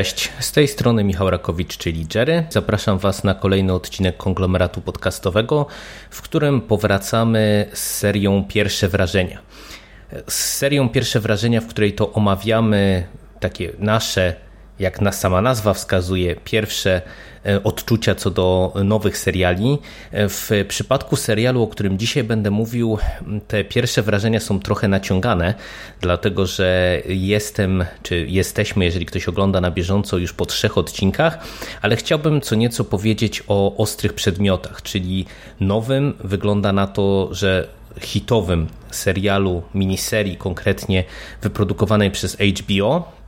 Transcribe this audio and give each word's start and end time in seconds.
Cześć, 0.00 0.32
z 0.40 0.52
tej 0.52 0.68
strony 0.68 1.04
Michał 1.04 1.30
Rakowicz, 1.30 1.76
czyli 1.76 2.06
Jerry. 2.14 2.46
Zapraszam 2.50 2.98
Was 2.98 3.24
na 3.24 3.34
kolejny 3.34 3.72
odcinek 3.72 4.16
konglomeratu 4.16 4.80
podcastowego, 4.80 5.66
w 6.10 6.22
którym 6.22 6.60
powracamy 6.60 7.66
z 7.72 7.78
serią 7.78 8.44
Pierwsze 8.48 8.88
Wrażenia. 8.88 9.38
Z 10.28 10.34
serią 10.34 10.88
Pierwsze 10.88 11.20
Wrażenia, 11.20 11.60
w 11.60 11.66
której 11.66 11.92
to 11.92 12.12
omawiamy 12.12 13.06
takie 13.40 13.72
nasze 13.78 14.34
jak 14.80 15.00
nas 15.00 15.20
sama 15.20 15.40
nazwa 15.40 15.74
wskazuje, 15.74 16.36
pierwsze 16.44 17.02
e, 17.46 17.62
odczucia 17.62 18.14
co 18.14 18.30
do 18.30 18.72
nowych 18.84 19.18
seriali. 19.18 19.78
E, 20.12 20.28
w 20.28 20.50
przypadku 20.68 21.16
serialu, 21.16 21.62
o 21.62 21.66
którym 21.66 21.98
dzisiaj 21.98 22.24
będę 22.24 22.50
mówił, 22.50 22.98
te 23.48 23.64
pierwsze 23.64 24.02
wrażenia 24.02 24.40
są 24.40 24.60
trochę 24.60 24.88
naciągane, 24.88 25.54
dlatego 26.00 26.46
że 26.46 27.00
jestem, 27.06 27.84
czy 28.02 28.26
jesteśmy, 28.28 28.84
jeżeli 28.84 29.06
ktoś 29.06 29.28
ogląda 29.28 29.60
na 29.60 29.70
bieżąco, 29.70 30.18
już 30.18 30.32
po 30.32 30.46
trzech 30.46 30.78
odcinkach, 30.78 31.38
ale 31.82 31.96
chciałbym 31.96 32.40
co 32.40 32.54
nieco 32.54 32.84
powiedzieć 32.84 33.42
o 33.48 33.76
ostrych 33.76 34.12
przedmiotach, 34.12 34.82
czyli 34.82 35.26
nowym, 35.60 36.14
wygląda 36.24 36.72
na 36.72 36.86
to, 36.86 37.28
że 37.32 37.68
hitowym 38.00 38.66
serialu, 38.90 39.62
miniserii 39.74 40.36
konkretnie 40.36 41.04
wyprodukowanej 41.42 42.10
przez 42.10 42.36
HBO, 42.36 43.19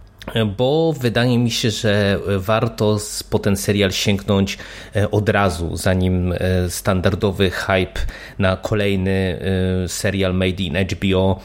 bo 0.57 0.93
wydaje 1.01 1.39
mi 1.39 1.51
się, 1.51 1.71
że 1.71 2.19
warto 2.39 2.99
po 3.31 3.39
ten 3.39 3.57
serial 3.57 3.93
sięgnąć 3.93 4.59
e, 4.97 5.11
od 5.11 5.29
razu, 5.29 5.77
zanim 5.77 6.33
e, 6.33 6.37
standardowy 6.71 7.51
hype 7.51 8.01
na 8.39 8.57
kolejny 8.57 9.41
e, 9.85 9.89
serial 9.89 10.35
made 10.35 10.63
in 10.63 10.77
HBO 10.77 11.41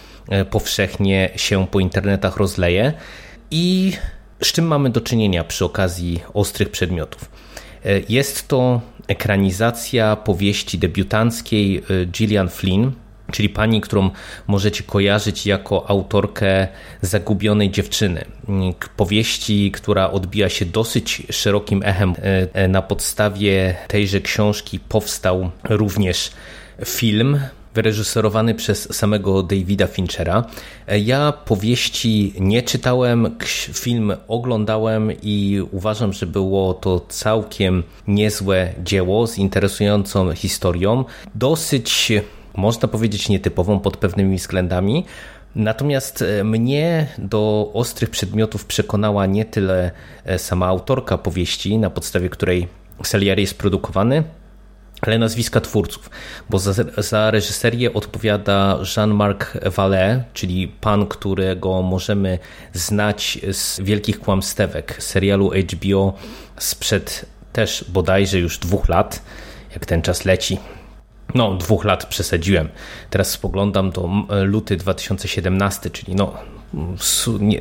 powszechnie 0.50 1.30
się 1.36 1.67
po 1.67 1.80
internetach 1.80 2.38
rozleje. 2.38 2.94
I 3.52 3.94
z 4.44 4.52
czym 4.52 4.66
mamy 4.66 4.89
do 4.89 5.02
czynienia 5.02 5.44
przy 5.44 5.66
okazji 5.66 6.19
ostrych 6.34 6.69
przedmiotów? 6.69 7.31
Jest 8.09 8.47
to 8.47 8.81
ekranizacja 9.08 10.16
powieści 10.16 10.78
debiutanckiej 10.78 11.84
Gillian 12.12 12.50
Flynn, 12.50 12.91
czyli 13.31 13.50
pani, 13.50 13.81
którą 13.81 14.09
możecie 14.47 14.83
kojarzyć 14.83 15.45
jako 15.45 15.89
autorkę 15.89 16.67
Zagubionej 17.02 17.72
dziewczyny. 17.72 18.25
Powieści, 18.97 19.72
która 19.72 20.11
odbija 20.11 20.50
się 20.50 20.66
dosyć 20.66 21.23
szerokim 21.30 21.84
echem. 21.84 22.11
E, 22.17 22.47
e, 22.53 22.67
na 22.67 22.81
podstawie 22.81 23.75
tejże 23.88 24.22
książki 24.22 24.80
powstał 24.80 25.52
również 25.69 26.31
film 26.86 27.39
wyreżyserowany 27.78 28.56
przez 28.56 28.95
samego 28.95 29.44
Davida 29.44 29.88
Finchera. 29.88 30.44
E, 30.88 31.00
ja 31.00 31.31
powieści 31.31 32.34
nie 32.39 32.62
czytałem, 32.62 33.36
film 33.73 34.14
oglądałem 34.28 35.12
i 35.22 35.62
uważam, 35.72 36.14
że 36.14 36.25
było 36.25 36.73
to 36.73 37.06
całkiem 37.09 37.84
niezłe 38.08 38.73
dzieło 38.84 39.28
z 39.28 39.38
interesującą 39.38 40.34
historią. 40.34 41.06
Dosyć 41.35 42.12
można 42.57 42.88
powiedzieć 42.88 43.29
nietypową 43.29 43.79
pod 43.79 43.97
pewnymi 43.97 44.38
względami. 44.38 45.06
Natomiast 45.56 46.22
e, 46.22 46.44
mnie 46.44 47.07
do 47.18 47.72
ostrych 47.73 48.09
przedmiotów 48.09 48.66
przekonała 48.66 49.25
nie 49.25 49.45
tyle 49.45 49.91
e, 50.25 50.40
sama 50.40 50.68
autorka 50.68 51.18
powieści, 51.18 51.78
na 51.78 51.90
podstawie 51.90 52.29
której 52.29 52.68
serial 53.03 53.38
jest 53.38 53.57
produkowany, 53.57 54.23
ale 55.01 55.19
nazwiska 55.19 55.62
twórców, 55.62 56.09
bo 56.50 56.59
za, 56.59 56.73
za 56.97 57.31
reżyserię 57.31 57.94
odpowiada 57.94 58.79
Jean-Marc 58.95 59.39
Vallée, 59.62 60.22
czyli 60.34 60.68
pan, 60.68 61.07
którego 61.07 61.81
możemy 61.81 62.39
znać 62.74 63.39
z 63.51 63.79
Wielkich 63.79 64.19
Kłamstewek, 64.19 64.95
serialu 65.03 65.51
HBO 65.51 66.13
sprzed 66.57 67.25
też 67.53 67.85
bodajże 67.89 68.39
już 68.39 68.57
dwóch 68.57 68.89
lat, 68.89 69.22
jak 69.74 69.85
ten 69.85 70.01
czas 70.01 70.25
leci, 70.25 70.57
no, 71.38 71.56
dwóch 71.56 71.86
lat 71.86 72.06
przesadziłem. 72.06 72.70
Teraz 73.09 73.31
spoglądam 73.31 73.92
do 73.92 74.09
luty 74.44 74.78
2017, 74.78 75.90
czyli 75.90 76.16
no, 76.16 76.34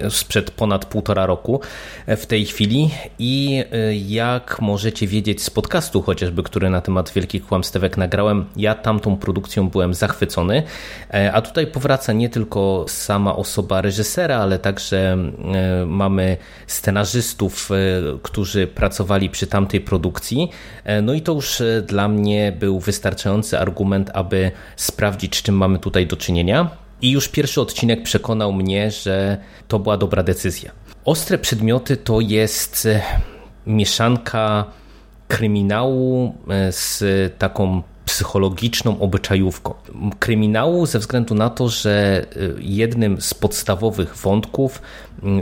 sprzed 0.08 0.50
ponad 0.50 0.84
półtora 0.84 1.26
roku 1.26 1.60
w 2.06 2.26
tej 2.26 2.46
chwili. 2.46 2.90
I 3.18 3.64
y, 3.74 3.96
jak 3.96 4.60
możecie 4.60 5.06
wiedzieć 5.06 5.42
z 5.42 5.50
podcastu 5.50 6.02
chociażby, 6.02 6.42
który 6.42 6.70
na 6.70 6.80
temat 6.80 7.12
Wielkich 7.12 7.46
Kłamstewek 7.46 7.96
nagrałem, 7.96 8.44
ja 8.56 8.74
tamtą 8.74 9.16
produkcją 9.16 9.68
byłem 9.68 9.94
zachwycony, 9.94 10.62
e, 11.14 11.32
a 11.32 11.42
tutaj 11.42 11.66
powraca 11.66 12.12
nie 12.12 12.28
tylko 12.28 12.84
sama 12.88 13.36
osoba 13.36 13.82
reżysera, 13.82 14.36
ale 14.38 14.58
także 14.58 15.16
e, 15.82 15.86
mamy 15.86 16.36
scenarzystów, 16.66 17.70
e, 17.70 17.74
którzy 18.22 18.66
pracowali 18.66 19.30
przy 19.30 19.46
tamtej 19.46 19.80
produkcji, 19.80 20.50
no 21.02 21.14
i 21.14 21.22
to 21.22 21.32
już 21.32 21.62
dla 21.86 22.08
mnie 22.08 22.52
był 22.60 22.80
wystarczający 22.80 23.58
argument, 23.58 24.10
aby 24.14 24.50
sprawdzić, 24.76 25.36
z 25.36 25.42
czym 25.42 25.56
mamy 25.56 25.78
tutaj 25.78 26.06
do 26.06 26.16
czynienia. 26.16 26.85
I 27.02 27.10
już 27.10 27.28
pierwszy 27.28 27.60
odcinek 27.60 28.02
przekonał 28.02 28.52
mnie, 28.52 28.90
że 28.90 29.38
to 29.68 29.78
była 29.78 29.96
dobra 29.96 30.22
decyzja. 30.22 30.72
Ostre 31.04 31.38
przedmioty 31.38 31.96
to 31.96 32.20
jest 32.20 32.86
e, 32.86 33.02
mieszanka 33.66 34.64
kryminału 35.28 36.34
e, 36.48 36.72
z 36.72 37.04
taką 37.38 37.82
psychologiczną 38.04 39.00
obyczajówką. 39.00 39.74
Kryminału 40.18 40.86
ze 40.86 40.98
względu 40.98 41.34
na 41.34 41.50
to, 41.50 41.68
że 41.68 42.24
e, 42.24 42.26
jednym 42.58 43.20
z 43.20 43.34
podstawowych 43.34 44.16
wątków 44.16 44.82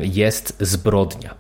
jest 0.03 0.57
zbrodnia. 0.61 1.35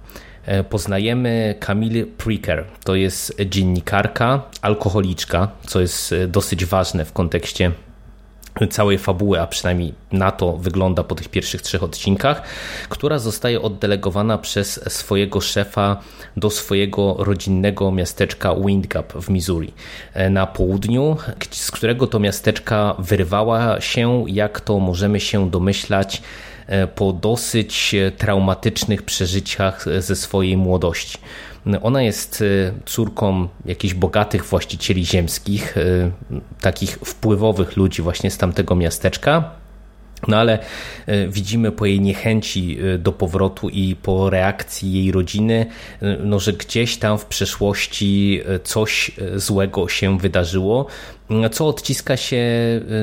Poznajemy 0.70 1.54
Camille 1.60 2.06
Pricker, 2.06 2.64
to 2.84 2.94
jest 2.94 3.36
dziennikarka, 3.46 4.42
alkoholiczka, 4.62 5.48
co 5.66 5.80
jest 5.80 6.14
dosyć 6.28 6.64
ważne 6.64 7.04
w 7.04 7.12
kontekście 7.12 7.72
całej 8.70 8.98
fabuły, 8.98 9.40
a 9.40 9.46
przynajmniej 9.46 9.94
na 10.12 10.30
to 10.32 10.56
wygląda 10.56 11.02
po 11.02 11.14
tych 11.14 11.28
pierwszych 11.28 11.62
trzech 11.62 11.82
odcinkach, 11.82 12.42
która 12.88 13.18
zostaje 13.18 13.62
oddelegowana 13.62 14.38
przez 14.38 14.92
swojego 14.92 15.40
szefa 15.40 15.96
do 16.36 16.50
swojego 16.50 17.16
rodzinnego 17.18 17.92
miasteczka 17.92 18.54
Windgap 18.54 19.12
w 19.12 19.30
Missouri 19.30 19.72
e, 20.14 20.30
na 20.30 20.46
południu, 20.46 21.16
z 21.50 21.70
którego 21.70 22.06
to 22.06 22.20
miasteczka 22.20 22.94
wyrwała 22.98 23.80
się, 23.80 24.24
jak 24.28 24.60
to 24.60 24.78
możemy 24.78 25.20
się 25.20 25.50
domyślać, 25.50 26.22
po 26.94 27.12
dosyć 27.12 27.94
traumatycznych 28.18 29.02
przeżyciach 29.02 29.84
ze 29.98 30.16
swojej 30.16 30.56
młodości. 30.56 31.18
Ona 31.82 32.02
jest 32.02 32.44
córką 32.86 33.48
jakichś 33.64 33.94
bogatych 33.94 34.44
właścicieli 34.44 35.06
ziemskich, 35.06 35.74
takich 36.60 36.98
wpływowych 37.04 37.76
ludzi 37.76 38.02
właśnie 38.02 38.30
z 38.30 38.38
tamtego 38.38 38.76
miasteczka. 38.76 39.50
No 40.28 40.36
ale 40.36 40.58
e, 41.06 41.28
widzimy 41.28 41.72
po 41.72 41.86
jej 41.86 42.00
niechęci 42.00 42.78
e, 42.94 42.98
do 42.98 43.12
powrotu 43.12 43.68
i 43.68 43.96
po 43.96 44.30
reakcji 44.30 44.92
jej 44.92 45.12
rodziny, 45.12 45.66
e, 46.02 46.16
no, 46.20 46.40
że 46.40 46.52
gdzieś 46.52 46.96
tam 46.96 47.18
w 47.18 47.26
przeszłości 47.26 48.42
coś 48.64 49.10
złego 49.36 49.88
się 49.88 50.18
wydarzyło, 50.18 50.86
co 51.52 51.68
odciska 51.68 52.16
się 52.16 52.42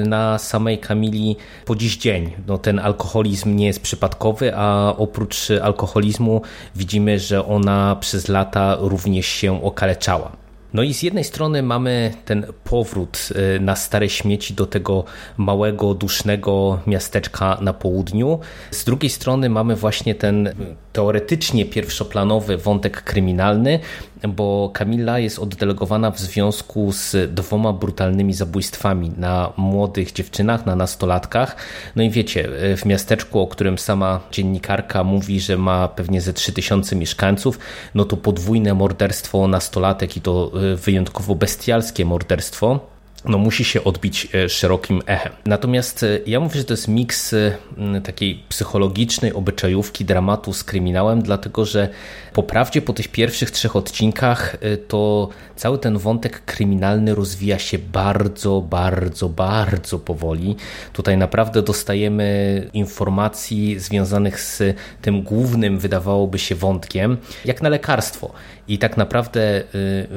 na 0.05 0.37
samej 0.37 0.79
Kamili 0.79 1.35
po 1.65 1.75
dziś 1.75 1.97
dzień. 1.97 2.31
No, 2.47 2.57
ten 2.57 2.79
alkoholizm 2.79 3.55
nie 3.55 3.65
jest 3.65 3.79
przypadkowy, 3.79 4.55
a 4.55 4.95
oprócz 4.97 5.51
alkoholizmu 5.61 6.41
widzimy, 6.75 7.19
że 7.19 7.45
ona 7.45 7.97
przez 7.99 8.27
lata 8.27 8.77
również 8.79 9.25
się 9.25 9.63
okaleczała. 9.63 10.41
No 10.73 10.83
i 10.83 10.93
z 10.93 11.03
jednej 11.03 11.23
strony 11.23 11.63
mamy 11.63 12.13
ten 12.25 12.45
powrót 12.63 13.29
y, 13.55 13.59
na 13.59 13.75
stare 13.75 14.09
śmieci 14.09 14.53
do 14.53 14.65
tego 14.65 15.03
małego, 15.37 15.93
dusznego 15.93 16.79
miasteczka 16.87 17.57
na 17.61 17.73
południu. 17.73 18.39
Z 18.71 18.83
drugiej 18.83 19.09
strony 19.09 19.49
mamy 19.49 19.75
właśnie 19.75 20.15
ten 20.15 20.53
teoretycznie 20.93 21.65
pierwszoplanowy 21.65 22.57
wątek 22.57 23.03
kryminalny, 23.03 23.79
bo 24.27 24.71
Kamila 24.73 25.19
jest 25.19 25.39
oddelegowana 25.39 26.11
w 26.11 26.19
związku 26.19 26.91
z 26.91 27.33
dwoma 27.33 27.73
brutalnymi 27.73 28.33
zabójstwami 28.33 29.11
na 29.17 29.53
młodych 29.57 30.11
dziewczynach, 30.11 30.65
na 30.65 30.75
nastolatkach. 30.75 31.55
No 31.95 32.03
i 32.03 32.09
wiecie, 32.09 32.49
w 32.77 32.85
miasteczku, 32.85 33.39
o 33.39 33.47
którym 33.47 33.77
sama 33.77 34.19
dziennikarka 34.31 35.03
mówi, 35.03 35.39
że 35.39 35.57
ma 35.57 35.87
pewnie 35.87 36.21
ze 36.21 36.33
3000 36.33 36.95
mieszkańców, 36.95 37.59
no 37.95 38.05
to 38.05 38.17
podwójne 38.17 38.73
morderstwo 38.73 39.47
nastolatek 39.47 40.17
i 40.17 40.21
to 40.21 40.51
wyjątkowo 40.75 41.35
bestialskie 41.35 42.05
morderstwo 42.05 42.90
no, 43.25 43.37
musi 43.37 43.63
się 43.63 43.83
odbić 43.83 44.27
e, 44.33 44.49
szerokim 44.49 45.01
echem. 45.05 45.33
Natomiast 45.45 46.03
e, 46.03 46.19
ja 46.25 46.39
mówię, 46.39 46.59
że 46.59 46.63
to 46.63 46.73
jest 46.73 46.87
miks 46.87 47.33
e, 47.33 47.51
takiej 48.03 48.43
psychologicznej 48.49 49.33
obyczajówki, 49.33 50.05
dramatu 50.05 50.53
z 50.53 50.63
kryminałem, 50.63 51.21
dlatego 51.21 51.65
że 51.65 51.89
po 52.33 52.43
prawdzie 52.43 52.81
po 52.81 52.93
tych 52.93 53.07
pierwszych 53.07 53.51
trzech 53.51 53.75
odcinkach 53.75 54.57
to 54.87 55.29
cały 55.55 55.77
ten 55.77 55.97
wątek 55.97 56.45
kryminalny 56.45 57.15
rozwija 57.15 57.59
się 57.59 57.79
bardzo, 57.79 58.61
bardzo, 58.61 59.29
bardzo 59.29 59.99
powoli. 59.99 60.55
Tutaj 60.93 61.17
naprawdę 61.17 61.61
dostajemy 61.61 62.67
informacji 62.73 63.79
związanych 63.79 64.41
z 64.41 64.77
tym 65.01 65.21
głównym, 65.21 65.79
wydawałoby 65.79 66.39
się, 66.39 66.55
wątkiem, 66.55 67.17
jak 67.45 67.61
na 67.61 67.69
lekarstwo. 67.69 68.31
I 68.67 68.77
tak 68.77 68.97
naprawdę, 68.97 69.63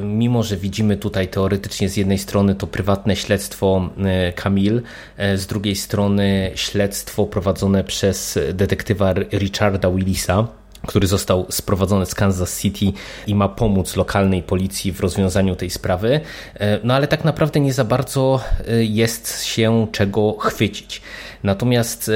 mimo 0.03 0.43
że 0.43 0.56
widzimy 0.56 0.97
tutaj 0.97 1.29
teoretycznie 1.29 1.89
z 1.89 1.97
jednej 1.97 2.19
strony 2.19 2.55
to 2.55 2.67
prywatne 2.67 2.94
prywatne 2.94 3.17
śledztwo 3.17 3.91
Camille, 4.35 4.81
e, 5.17 5.38
z 5.38 5.46
drugiej 5.46 5.76
strony 5.76 6.50
śledztwo 6.55 7.26
prowadzone 7.26 7.85
przez 7.85 8.38
detektywa 8.52 9.12
Richarda 9.32 9.91
Willisa 9.91 10.46
który 10.87 11.06
został 11.06 11.46
sprowadzony 11.50 12.06
z 12.06 12.14
Kansas 12.14 12.61
City 12.61 12.93
i 13.26 13.35
ma 13.35 13.49
pomóc 13.49 13.96
lokalnej 13.96 14.43
policji 14.43 14.93
w 14.93 15.00
rozwiązaniu 15.00 15.56
tej 15.56 15.70
sprawy. 15.70 16.20
E, 16.55 16.79
no 16.85 16.94
ale 16.94 17.06
tak 17.06 17.25
naprawdę 17.25 17.61
nie 17.61 17.73
za 17.73 17.85
bardzo 17.85 18.41
e, 18.69 18.85
jest 18.85 19.44
się 19.44 19.87
czego 19.93 20.37
chwycić. 20.38 21.02
Natomiast 21.43 22.11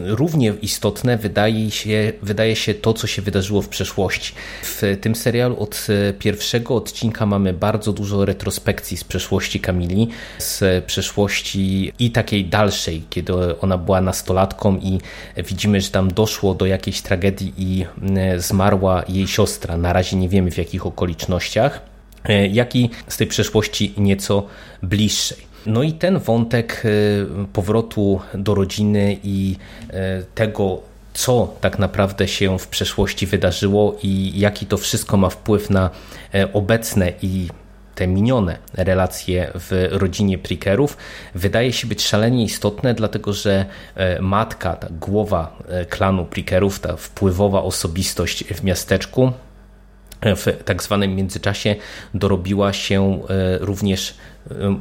równie 0.00 0.54
istotne 0.62 1.18
wydaje 1.18 1.70
się, 1.70 2.12
wydaje 2.22 2.56
się 2.56 2.74
to, 2.74 2.94
co 2.94 3.06
się 3.06 3.22
wydarzyło 3.22 3.62
w 3.62 3.68
przeszłości. 3.68 4.32
W 4.62 4.82
tym 5.00 5.14
serialu 5.14 5.56
od 5.58 5.86
e, 5.88 6.12
pierwszego 6.12 6.74
odcinka 6.74 7.26
mamy 7.26 7.52
bardzo 7.52 7.92
dużo 7.92 8.24
retrospekcji 8.24 8.96
z 8.96 9.04
przeszłości 9.04 9.60
Kamili, 9.60 10.08
z 10.38 10.84
przeszłości 10.84 11.92
i 11.98 12.10
takiej 12.10 12.44
dalszej, 12.44 13.02
kiedy 13.10 13.60
ona 13.60 13.78
była 13.78 14.00
nastolatką 14.00 14.76
i 14.76 15.00
widzimy, 15.36 15.80
że 15.80 15.90
tam 15.90 16.12
doszło 16.12 16.54
do 16.54 16.66
jakiejś 16.66 17.02
tragedii 17.02 17.52
i 17.58 17.86
e, 18.16 18.40
zmarła 18.40 19.02
jej 19.08 19.26
siostra. 19.26 19.76
Na 19.76 19.92
razie 19.92 20.16
nie 20.16 20.28
wiemy 20.28 20.50
w 20.50 20.58
jakich 20.58 20.86
okolicznościach, 20.86 21.80
jak 22.50 22.76
i 22.76 22.90
z 23.08 23.16
tej 23.16 23.26
przeszłości 23.26 23.94
nieco 23.96 24.46
bliższej. 24.82 25.55
No 25.66 25.82
i 25.82 25.92
ten 25.92 26.18
wątek 26.18 26.82
y, 26.84 27.26
powrotu 27.52 28.20
do 28.34 28.54
rodziny 28.54 29.16
i 29.22 29.56
y, 29.90 29.94
tego, 30.34 30.82
co 31.16 31.54
tak 31.60 31.78
naprawdę 31.78 32.28
się 32.28 32.58
w 32.58 32.68
przeszłości 32.68 33.26
wydarzyło 33.26 33.96
i 34.02 34.32
jaki 34.40 34.66
to 34.66 34.76
wszystko 34.76 35.16
ma 35.16 35.28
wpływ 35.28 35.70
na 35.70 35.90
e, 36.34 36.52
obecne 36.52 37.12
i 37.22 37.48
te 37.94 38.06
minione 38.06 38.58
relacje 38.74 39.50
w 39.54 39.88
rodzinie 39.90 40.38
Prickerów 40.38 40.96
wydaje 41.34 41.72
się 41.72 41.86
być 41.86 42.04
szalenie 42.04 42.44
istotne, 42.44 42.94
dlatego 42.94 43.32
że 43.32 43.66
e, 43.94 44.22
matka, 44.22 44.76
ta 44.76 44.88
głowa 44.90 45.58
e, 45.68 45.84
klanu 45.84 46.24
Prickerów, 46.24 46.80
ta 46.80 46.96
wpływowa 46.96 47.62
osobistość 47.62 48.44
w 48.44 48.64
miasteczku, 48.64 49.32
w 50.22 50.62
tak 50.64 50.82
zwanym 50.82 51.16
międzyczasie 51.16 51.76
dorobiła 52.14 52.72
się 52.72 53.20
również 53.60 54.14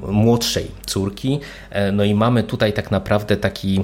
młodszej 0.07 0.71
córki. 0.85 1.39
E, 1.69 1.91
no 1.91 2.03
i 2.03 2.13
mamy 2.13 2.43
tutaj 2.43 2.73
tak 2.73 2.91
naprawdę 2.91 3.37
taki 3.37 3.83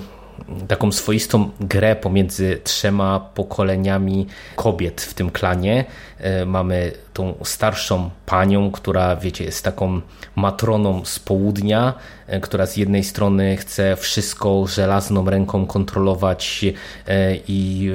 taką 0.68 0.92
swoistą 0.92 1.50
grę 1.60 1.96
pomiędzy 1.96 2.60
trzema 2.64 3.20
pokoleniami 3.20 4.28
kobiet 4.56 5.02
w 5.02 5.14
tym 5.14 5.30
klanie. 5.30 5.86
E, 6.20 6.46
mamy 6.46 6.92
tą 7.14 7.34
starszą 7.44 8.10
panią, 8.26 8.72
która 8.72 9.16
wiecie, 9.16 9.44
jest 9.44 9.64
taką 9.64 10.02
matroną 10.36 11.06
z 11.06 11.20
południa, 11.20 11.94
e, 12.28 12.40
która 12.40 12.66
z 12.66 12.78
jednej 12.78 13.04
strony 13.04 13.58
chce 13.58 13.96
wszystko 13.96 14.68
żelazną 14.68 15.30
ręką 15.30 15.66
kontrolować 15.66 16.66
e, 17.08 17.36
i 17.48 17.92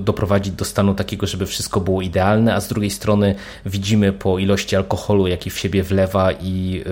doprowadzić 0.00 0.54
do 0.54 0.64
stanu 0.64 0.94
takiego, 0.94 1.26
żeby 1.26 1.46
wszystko 1.46 1.80
było 1.80 2.02
idealne, 2.02 2.54
a 2.54 2.60
z 2.60 2.68
drugiej 2.68 2.90
strony 2.90 3.34
widzimy 3.66 4.12
po 4.12 4.38
ilości 4.38 4.76
alkoholu, 4.76 5.26
jaki 5.26 5.50
w 5.50 5.58
siebie 5.58 5.82
wlewa 5.82 6.32
i 6.32 6.84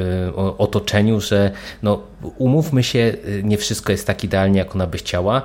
otoczeniu, 0.58 1.20
że 1.20 1.50
no, 1.82 2.02
umówmy 2.22 2.82
się, 2.82 3.12
nie 3.42 3.58
wszystko 3.58 3.92
jest 3.92 4.06
tak 4.06 4.24
idealnie, 4.24 4.58
jak 4.58 4.74
ona 4.74 4.86
by 4.86 4.98
chciała. 4.98 5.42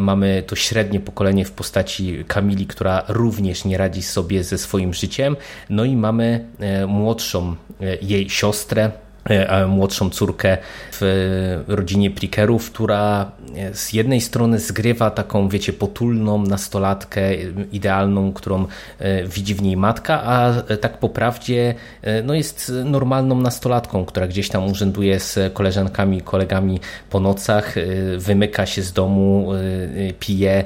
Mamy 0.00 0.42
to 0.46 0.56
średnie 0.56 1.00
pokolenie 1.00 1.44
w 1.44 1.52
postaci 1.52 2.24
Kamili, 2.28 2.66
która 2.66 3.04
również 3.08 3.64
nie 3.64 3.78
radzi 3.78 4.02
sobie 4.02 4.44
ze 4.44 4.58
swoim 4.58 4.94
życiem. 4.94 5.36
No 5.70 5.84
i 5.84 5.96
mamy 5.96 6.44
e, 6.58 6.86
młodszą 6.86 7.56
jej 8.02 8.30
siostrę, 8.30 8.90
młodszą 9.68 10.10
córkę 10.10 10.58
w 10.92 11.64
rodzinie 11.68 12.10
Prickerów, 12.10 12.70
która 12.70 13.32
z 13.72 13.92
jednej 13.92 14.20
strony 14.20 14.58
zgrywa 14.58 15.10
taką, 15.10 15.48
wiecie, 15.48 15.72
potulną 15.72 16.42
nastolatkę 16.42 17.34
idealną, 17.72 18.32
którą 18.32 18.66
widzi 19.26 19.54
w 19.54 19.62
niej 19.62 19.76
matka, 19.76 20.22
a 20.22 20.62
tak 20.76 20.98
po 20.98 21.08
prawdzie 21.08 21.74
no 22.24 22.34
jest 22.34 22.72
normalną 22.84 23.40
nastolatką, 23.40 24.04
która 24.04 24.26
gdzieś 24.26 24.48
tam 24.48 24.70
urzęduje 24.70 25.20
z 25.20 25.52
koleżankami, 25.54 26.20
kolegami 26.20 26.80
po 27.10 27.20
nocach, 27.20 27.74
wymyka 28.18 28.66
się 28.66 28.82
z 28.82 28.92
domu, 28.92 29.48
pije, 30.18 30.64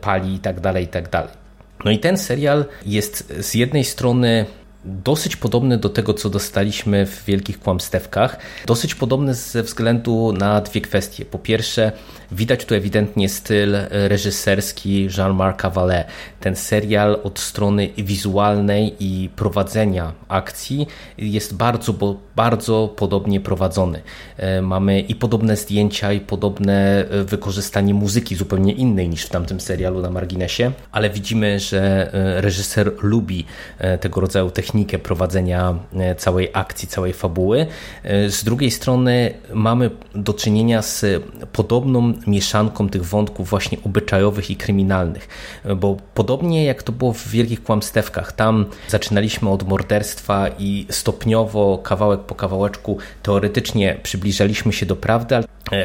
pali 0.00 0.32
itd., 0.32 0.60
tak 0.60 0.80
itd. 0.80 1.08
Tak 1.10 1.42
no 1.84 1.90
i 1.90 1.98
ten 1.98 2.18
serial 2.18 2.64
jest 2.86 3.32
z 3.40 3.54
jednej 3.54 3.84
strony 3.84 4.46
dosyć 4.84 5.36
podobny 5.36 5.78
do 5.78 5.88
tego, 5.88 6.14
co 6.14 6.30
dostaliśmy 6.30 7.06
w 7.06 7.24
Wielkich 7.24 7.60
Kłamstewkach. 7.60 8.38
Dosyć 8.66 8.94
podobny 8.94 9.34
ze 9.34 9.62
względu 9.62 10.32
na 10.32 10.60
dwie 10.60 10.80
kwestie. 10.80 11.24
Po 11.24 11.38
pierwsze, 11.38 11.92
widać 12.32 12.64
tu 12.64 12.74
ewidentnie 12.74 13.28
styl 13.28 13.76
reżyserski 13.90 15.08
Jean-Marc 15.18 15.62
Vallée. 15.62 16.04
Ten 16.40 16.56
serial 16.56 17.20
od 17.24 17.38
strony 17.38 17.88
wizualnej 17.98 18.94
i 19.00 19.30
prowadzenia 19.36 20.12
akcji 20.28 20.86
jest 21.18 21.54
bardzo, 21.54 21.94
bardzo 22.36 22.94
podobnie 22.96 23.40
prowadzony. 23.40 24.02
E, 24.36 24.62
mamy 24.62 25.00
i 25.00 25.14
podobne 25.14 25.56
zdjęcia, 25.56 26.12
i 26.12 26.20
podobne 26.20 27.04
e, 27.10 27.24
wykorzystanie 27.24 27.94
muzyki 27.94 28.36
zupełnie 28.36 28.72
innej 28.72 29.08
niż 29.08 29.24
w 29.24 29.28
tamtym 29.28 29.60
serialu 29.60 30.00
na 30.00 30.10
marginesie, 30.10 30.72
ale 30.92 31.10
widzimy, 31.10 31.60
że 31.60 32.10
e, 32.14 32.40
reżyser 32.40 32.92
lubi 33.02 33.44
tego 34.00 34.20
rodzaju 34.20 34.50
technikę 34.50 34.98
prowadzenia 34.98 35.74
całej 36.18 36.48
akcji, 36.52 36.88
całej 36.88 37.12
fabuły. 37.12 37.66
Z 38.28 38.44
drugiej 38.44 38.70
strony 38.70 39.34
mamy 39.54 39.90
do 40.14 40.34
czynienia 40.34 40.82
z 40.82 41.22
podobną 41.52 42.12
mieszanką 42.26 42.88
tych 42.88 43.04
wątków 43.04 43.50
właśnie 43.50 43.78
obyczajowych 43.84 44.50
i 44.50 44.56
kryminalnych, 44.56 45.28
e, 45.64 45.74
bo 45.74 45.96
podobnie 46.14 46.64
jak 46.64 46.82
to 46.82 46.92
było 46.92 47.12
w 47.12 47.28
Wielkich 47.28 47.62
Kłamstewkach, 47.62 48.32
tam 48.32 48.66
zaczynaliśmy 48.88 49.50
od 49.50 49.68
morderstwa 49.68 50.48
i 50.58 50.86
stopniowo, 50.90 51.78
kawałek 51.78 52.20
po 52.20 52.34
kawałeczku, 52.34 52.98
teoretycznie 53.22 54.00
przybliżaliśmy 54.02 54.72
się 54.72 54.86
do 54.86 54.96
prawdy, 54.96 55.34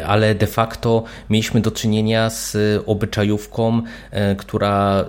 ale 0.05 0.35
de 0.35 0.47
facto 0.47 1.03
mieliśmy 1.29 1.61
do 1.61 1.71
czynienia 1.71 2.29
z 2.29 2.57
obyczajówką, 2.85 3.81
która 4.37 5.05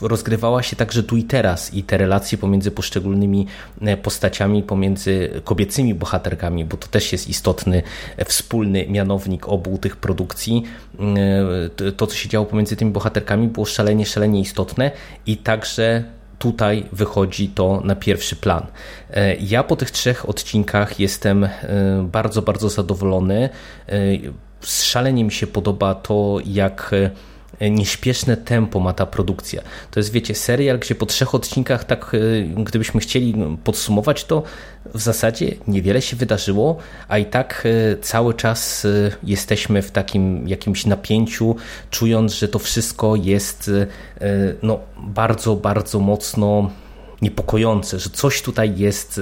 rozgrywała 0.00 0.62
się 0.62 0.76
także 0.76 1.02
tu 1.02 1.16
i 1.16 1.24
teraz 1.24 1.74
i 1.74 1.82
te 1.82 1.98
relacje 1.98 2.38
pomiędzy 2.38 2.70
poszczególnymi 2.70 3.46
e, 3.80 3.96
postaciami, 3.96 4.62
pomiędzy 4.62 5.30
kobiecymi 5.44 5.94
bohaterkami, 5.94 6.64
bo 6.64 6.76
to 6.76 6.88
też 6.88 7.12
jest 7.12 7.28
istotny 7.28 7.82
e, 8.16 8.24
wspólny 8.24 8.86
mianownik 8.88 9.48
obu 9.48 9.78
tych 9.78 9.96
produkcji. 9.96 10.19
E, 11.86 11.90
to, 11.92 12.06
co 12.06 12.14
się 12.14 12.28
działo 12.28 12.46
pomiędzy 12.46 12.76
tymi 12.76 12.90
bohaterkami, 12.90 13.48
było 13.48 13.66
szalenie, 13.66 14.06
szalenie 14.06 14.40
istotne 14.40 14.90
i 15.26 15.36
także 15.36 16.04
tutaj 16.38 16.84
wychodzi 16.92 17.48
to 17.48 17.80
na 17.84 17.94
pierwszy 17.96 18.36
plan. 18.36 18.66
Ja 19.40 19.62
po 19.62 19.76
tych 19.76 19.90
trzech 19.90 20.28
odcinkach 20.28 21.00
jestem 21.00 21.48
bardzo, 22.04 22.42
bardzo 22.42 22.68
zadowolony. 22.68 23.48
Szalenie 24.62 25.24
mi 25.24 25.32
się 25.32 25.46
podoba 25.46 25.94
to, 25.94 26.38
jak 26.44 26.94
nieśpieszne 27.60 28.36
tempo 28.36 28.80
ma 28.80 28.92
ta 28.92 29.06
produkcja. 29.06 29.62
To 29.90 30.00
jest, 30.00 30.12
wiecie, 30.12 30.34
serial, 30.34 30.78
gdzie 30.78 30.94
po 30.94 31.06
trzech 31.06 31.34
odcinkach, 31.34 31.84
tak 31.84 32.12
e, 32.14 32.42
gdybyśmy 32.64 33.00
chcieli 33.00 33.34
podsumować, 33.64 34.24
to 34.24 34.42
w 34.94 35.00
zasadzie 35.00 35.54
niewiele 35.68 36.02
się 36.02 36.16
wydarzyło, 36.16 36.76
a 37.08 37.18
i 37.18 37.26
tak 37.26 37.66
e, 37.66 37.96
cały 37.96 38.34
czas 38.34 38.84
e, 38.84 38.88
jesteśmy 39.22 39.82
w 39.82 39.90
takim 39.90 40.48
jakimś 40.48 40.86
napięciu, 40.86 41.56
czując, 41.90 42.34
że 42.34 42.48
to 42.48 42.58
wszystko 42.58 43.16
jest 43.16 43.70
no, 44.62 44.80
bardzo, 44.96 45.56
bardzo 45.56 45.98
mocno 45.98 46.70
niepokojące, 47.22 47.98
że 47.98 48.10
coś 48.10 48.42
tutaj 48.42 48.78
jest 48.78 49.20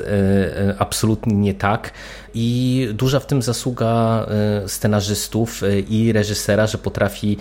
absolutnie 0.79 1.35
nie 1.35 1.55
tak. 1.55 1.93
I 2.35 2.89
duża 2.93 3.21
w 3.21 3.27
tym 3.27 3.43
zasługa 3.43 4.27
scenarzystów 4.67 5.63
i 5.89 6.13
reżysera, 6.13 6.67
że 6.67 6.79
potrafi 6.79 7.37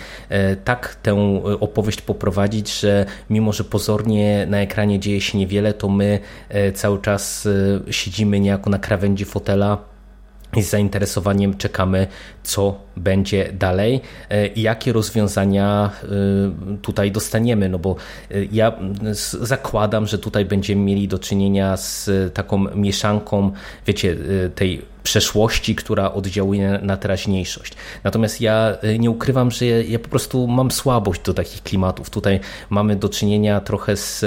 tak 0.63 0.95
tę 0.95 1.41
opowieść 1.59 2.01
poprowadzić, 2.01 2.79
że 2.79 3.05
mimo, 3.29 3.53
że 3.53 3.63
pozornie 3.63 4.45
na 4.49 4.57
ekranie 4.57 4.99
dzieje 4.99 5.21
się 5.21 5.37
niewiele, 5.37 5.73
to 5.73 5.89
my 5.89 6.19
cały 6.73 7.01
czas 7.01 7.47
siedzimy 7.91 8.39
niejako 8.39 8.69
na 8.69 8.79
krawędzi 8.79 9.25
fotela 9.25 9.77
i 10.55 10.63
z 10.63 10.69
zainteresowaniem 10.69 11.57
czekamy, 11.57 12.07
co 12.43 12.86
będzie 12.97 13.53
dalej 13.53 14.01
e, 14.29 14.47
i 14.47 14.61
jakie 14.61 14.93
rozwiązania 14.93 15.91
e, 16.03 16.07
tutaj 16.81 17.11
dostaniemy. 17.11 17.69
No 17.69 17.79
bo 17.79 17.95
e, 18.31 18.45
ja 18.51 18.73
zakładam, 19.41 20.07
że 20.07 20.17
tutaj 20.17 20.45
będziemy 20.45 20.81
mieli 20.81 21.07
do 21.07 21.19
czynienia 21.19 21.77
z 21.77 22.09
taką 22.33 22.57
mieszanką, 22.75 23.51
wiecie, 23.85 24.17
tej 24.55 24.81
przeszłości, 25.07 25.75
która 25.75 26.13
oddziałuje 26.13 26.79
na 26.81 26.97
teraźniejszość. 26.97 27.73
Natomiast 28.03 28.41
ja 28.41 28.77
nie 28.99 29.11
ukrywam, 29.11 29.51
że 29.51 29.65
ja 29.65 29.99
po 29.99 30.09
prostu 30.09 30.47
mam 30.47 30.71
słabość 30.71 31.21
do 31.21 31.33
takich 31.33 31.63
klimatów. 31.63 32.09
Tutaj 32.09 32.39
mamy 32.69 32.95
do 32.95 33.09
czynienia 33.09 33.59
trochę 33.59 33.97
z 33.97 34.25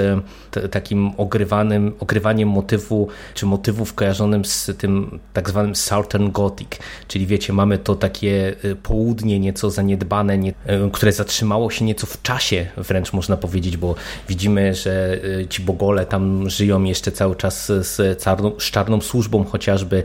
takim 0.71 1.13
ogrywanym, 1.17 1.93
ogrywaniem 2.01 2.49
motywu, 2.49 3.09
czy 3.35 3.47
motywów 3.47 3.95
kojarzonym 3.95 4.45
z 4.45 4.71
tym 4.79 5.19
tak 5.33 5.49
zwanym 5.49 5.77
Southern 5.77 6.31
Gothic, 6.31 6.69
czyli 7.09 7.27
wiecie, 7.27 7.53
mamy 7.53 7.79
to 7.79 7.95
takie 7.95 8.55
południe 8.83 9.41
nieco 9.41 9.71
zaniedbane, 9.71 10.39
nie, 10.39 10.53
które 10.93 11.13
zatrzymało 11.13 11.71
się 11.71 11.85
nieco 11.85 12.07
w 12.07 12.23
czasie 12.23 12.67
wręcz 12.77 13.13
można 13.13 13.37
powiedzieć, 13.37 13.77
bo 13.77 13.95
widzimy, 14.29 14.75
że 14.75 15.21
ci 15.49 15.63
bogole 15.63 16.07
tam 16.07 16.51
żyją 16.51 16.85
jeszcze 16.85 17.13
cały 17.13 17.37
czas 17.37 17.67
z, 17.67 18.23
czarną, 18.23 18.53
z 18.59 18.71
czarną 18.71 19.01
służbą 19.01 19.45
chociażby, 19.45 20.03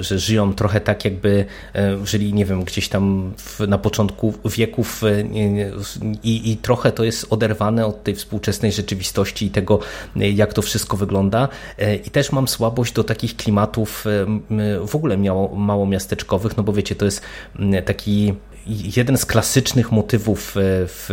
że 0.00 0.18
żyją 0.18 0.54
trochę 0.54 0.80
tak, 0.80 1.04
jakby 1.04 1.44
żyli, 2.04 2.34
nie 2.34 2.44
wiem, 2.44 2.64
gdzieś 2.64 2.88
tam 2.88 3.32
w, 3.36 3.60
na 3.68 3.78
początku 3.78 4.34
wieków 4.44 5.02
i, 6.22 6.52
i 6.52 6.56
trochę 6.56 6.92
to 6.92 7.04
jest 7.04 7.26
oderwane 7.30 7.86
od 7.86 8.04
tej 8.04 8.14
współczesnej 8.14 8.72
rzeczywistości 8.72 9.46
i 9.46 9.50
tego, 9.50 9.78
jak 10.16 10.54
to 10.54 10.62
wszystko 10.62 10.96
wygląda. 10.96 11.48
I 12.06 12.10
też 12.10 12.32
mam 12.32 12.48
słabość 12.48 12.92
do 12.92 13.04
takich 13.04 13.36
klimatów 13.36 14.04
w 14.86 14.96
ogóle 14.96 15.16
mało, 15.56 15.86
miasteczkowych, 15.86 16.56
no 16.56 16.62
bo 16.62 16.72
wiecie, 16.72 16.94
to 16.94 17.04
jest 17.04 17.22
taki 17.82 18.34
jeden 18.96 19.16
z 19.16 19.26
klasycznych 19.26 19.92
motywów 19.92 20.56
e, 20.56 20.60
w 20.86 21.10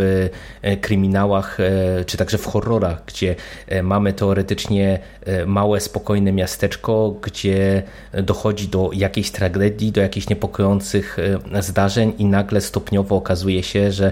e, 0.61 0.77
kryminałach, 0.77 1.59
e, 1.59 2.05
czy 2.05 2.17
także 2.17 2.37
w 2.37 2.45
horrorach, 2.45 3.03
gdzie 3.05 3.35
mamy 3.83 4.13
teoretycznie 4.13 4.99
małe, 5.45 5.79
spokojne 5.79 6.31
miasteczko, 6.31 7.15
gdzie 7.21 7.83
dochodzi 8.23 8.67
do 8.67 8.89
jakiejś 8.93 9.31
tragedii, 9.31 9.91
do 9.91 10.01
jakichś 10.01 10.29
niepokojących 10.29 11.17
zdarzeń 11.59 12.13
i 12.17 12.25
nagle 12.25 12.61
stopniowo 12.61 13.15
okazuje 13.15 13.63
się, 13.63 13.91
że 13.91 14.11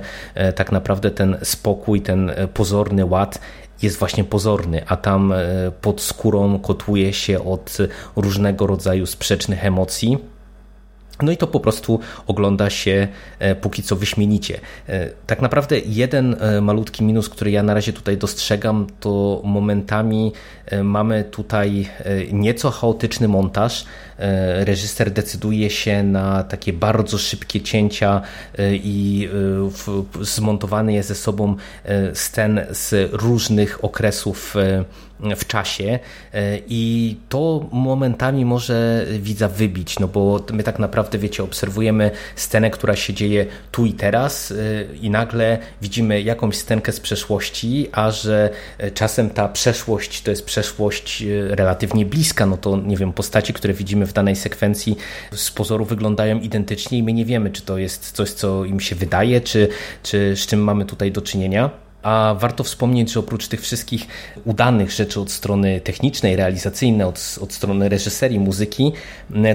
tak 0.56 0.72
naprawdę 0.72 1.12
ten 1.12 1.38
spokój, 1.44 2.02
ten 2.02 2.32
pozorny 2.54 3.06
ład 3.06 3.40
jest 3.82 3.98
właśnie 3.98 4.24
pozorny, 4.24 4.82
a 4.88 4.98
tam 4.98 5.34
pod 5.82 6.02
skórą 6.02 6.60
kotłuje 6.60 7.14
się 7.14 7.46
od 7.46 7.78
różnego 8.16 8.68
rodzaju 8.68 9.06
sprzecznych 9.06 9.66
emocji 9.66 10.18
no 11.22 11.32
i 11.32 11.38
to 11.38 11.48
po 11.48 11.60
prostu 11.60 12.00
ogląda 12.28 12.70
się 12.70 13.08
e, 13.40 13.56
póki 13.56 13.84
co 13.84 13.96
wyśmienicie. 13.96 14.60
E, 14.90 15.10
tak 15.28 15.42
naprawdę 15.42 15.80
jeden 15.80 16.36
e, 16.40 16.62
malutki 16.62 17.04
minus, 17.04 17.30
który 17.30 17.52
ja 17.52 17.64
na 17.64 17.74
razie 17.74 17.94
tutaj 17.94 18.18
dostrzegam, 18.18 18.88
to 19.00 19.42
momentami 19.44 20.32
mamy 20.84 21.24
tutaj 21.24 21.90
nieco 22.32 22.72
chaotyczny 22.72 23.28
montaż. 23.28 23.86
Reżyser 24.60 25.12
decyduje 25.12 25.70
się 25.70 26.04
na 26.04 26.44
takie 26.44 26.74
bardzo 26.74 27.18
szybkie 27.18 27.62
cięcia 27.62 28.22
i 28.72 29.30
zmontowany 30.22 30.94
jest 30.94 31.10
ze 31.10 31.16
sobą 31.16 31.56
scen 32.14 32.66
z 32.72 33.10
różnych 33.14 33.84
okresów 33.84 34.56
w 35.20 35.48
czasie 35.48 36.00
e, 36.34 36.60
i 36.68 37.16
to 37.30 37.70
momentami 37.72 38.46
może 38.46 39.06
widza 39.20 39.48
wybić, 39.48 40.00
no 40.00 40.08
bo 40.08 40.40
my 40.54 40.64
tak 40.64 40.80
naprawdę, 40.80 41.18
wiecie, 41.18 41.44
obserwujemy 41.44 42.12
scenę, 42.36 42.70
która 42.72 42.96
się 42.96 43.14
dzieje 43.14 43.46
tu 43.72 43.86
i 43.86 43.94
teraz 43.94 44.52
e, 44.52 44.56
i 44.96 45.10
nagle 45.10 45.58
widzimy 45.82 46.22
jakąś 46.22 46.58
scenkę 46.58 46.92
z 46.92 47.00
przeszłości, 47.00 47.90
a 47.92 48.12
że 48.12 48.50
e, 48.78 48.92
czasem 48.92 49.30
ta 49.30 49.50
przeszłość 49.50 50.22
to 50.22 50.32
jest 50.32 50.46
przeszłość 50.46 51.24
relatywnie 51.50 52.06
bliska, 52.06 52.46
no 52.46 52.58
to 52.58 52.78
nie 52.78 52.98
wiem, 52.98 53.14
postaci, 53.14 53.54
które 53.54 53.74
widzimy 53.74 54.06
w 54.06 54.14
danej 54.14 54.36
sekwencji 54.36 54.98
z 55.32 55.52
pozoru 55.52 55.86
wyglądają 55.86 56.40
identycznie 56.40 56.98
i 56.98 57.04
my 57.04 57.14
nie 57.14 57.26
wiemy, 57.26 57.50
czy 57.50 57.62
to 57.62 57.78
jest 57.78 58.12
coś, 58.12 58.32
co 58.32 58.66
im 58.66 58.80
się 58.80 58.96
wydaje, 58.96 59.42
czy, 59.42 59.68
czy 60.04 60.36
z 60.36 60.48
czym 60.48 60.60
mamy 60.60 60.86
tutaj 60.86 61.12
do 61.12 61.22
czynienia. 61.22 61.87
A 62.08 62.36
warto 62.40 62.64
wspomnieć, 62.64 63.12
że 63.12 63.20
oprócz 63.20 63.48
tych 63.48 63.62
wszystkich 63.62 64.08
udanych 64.46 64.92
rzeczy 64.92 65.22
od 65.22 65.32
strony 65.32 65.82
technicznej, 65.82 66.36
realizacyjnej, 66.36 67.08
od, 67.08 67.40
od 67.42 67.54
strony 67.54 67.90
reżyserii, 67.90 68.40
muzyki, 68.40 68.92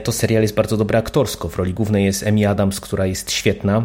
to 0.05 0.13
serial 0.13 0.43
jest 0.43 0.55
bardzo 0.55 0.77
dobry 0.77 0.99
aktorsko. 0.99 1.49
W 1.49 1.57
roli 1.57 1.75
głównej 1.75 2.05
jest 2.05 2.27
Amy 2.27 2.49
Adams, 2.49 2.81
która 2.81 3.07
jest 3.07 3.31
świetna. 3.31 3.83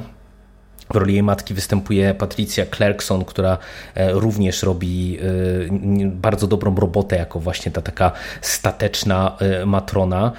W 0.94 0.96
roli 0.96 1.14
jej 1.14 1.24
matki 1.24 1.54
występuje 1.54 2.14
Patricia 2.14 2.66
Clarkson, 2.66 3.26
która 3.26 3.58
e, 3.96 4.12
również 4.12 4.64
robi 4.64 5.20
e, 5.20 6.06
bardzo 6.06 6.48
dobrą 6.48 6.76
robotę 6.76 7.16
jako 7.16 7.40
właśnie 7.40 7.72
ta 7.72 7.82
taka 7.82 8.12
stateczna 8.42 9.38
e, 9.40 9.66
matrona. 9.66 10.32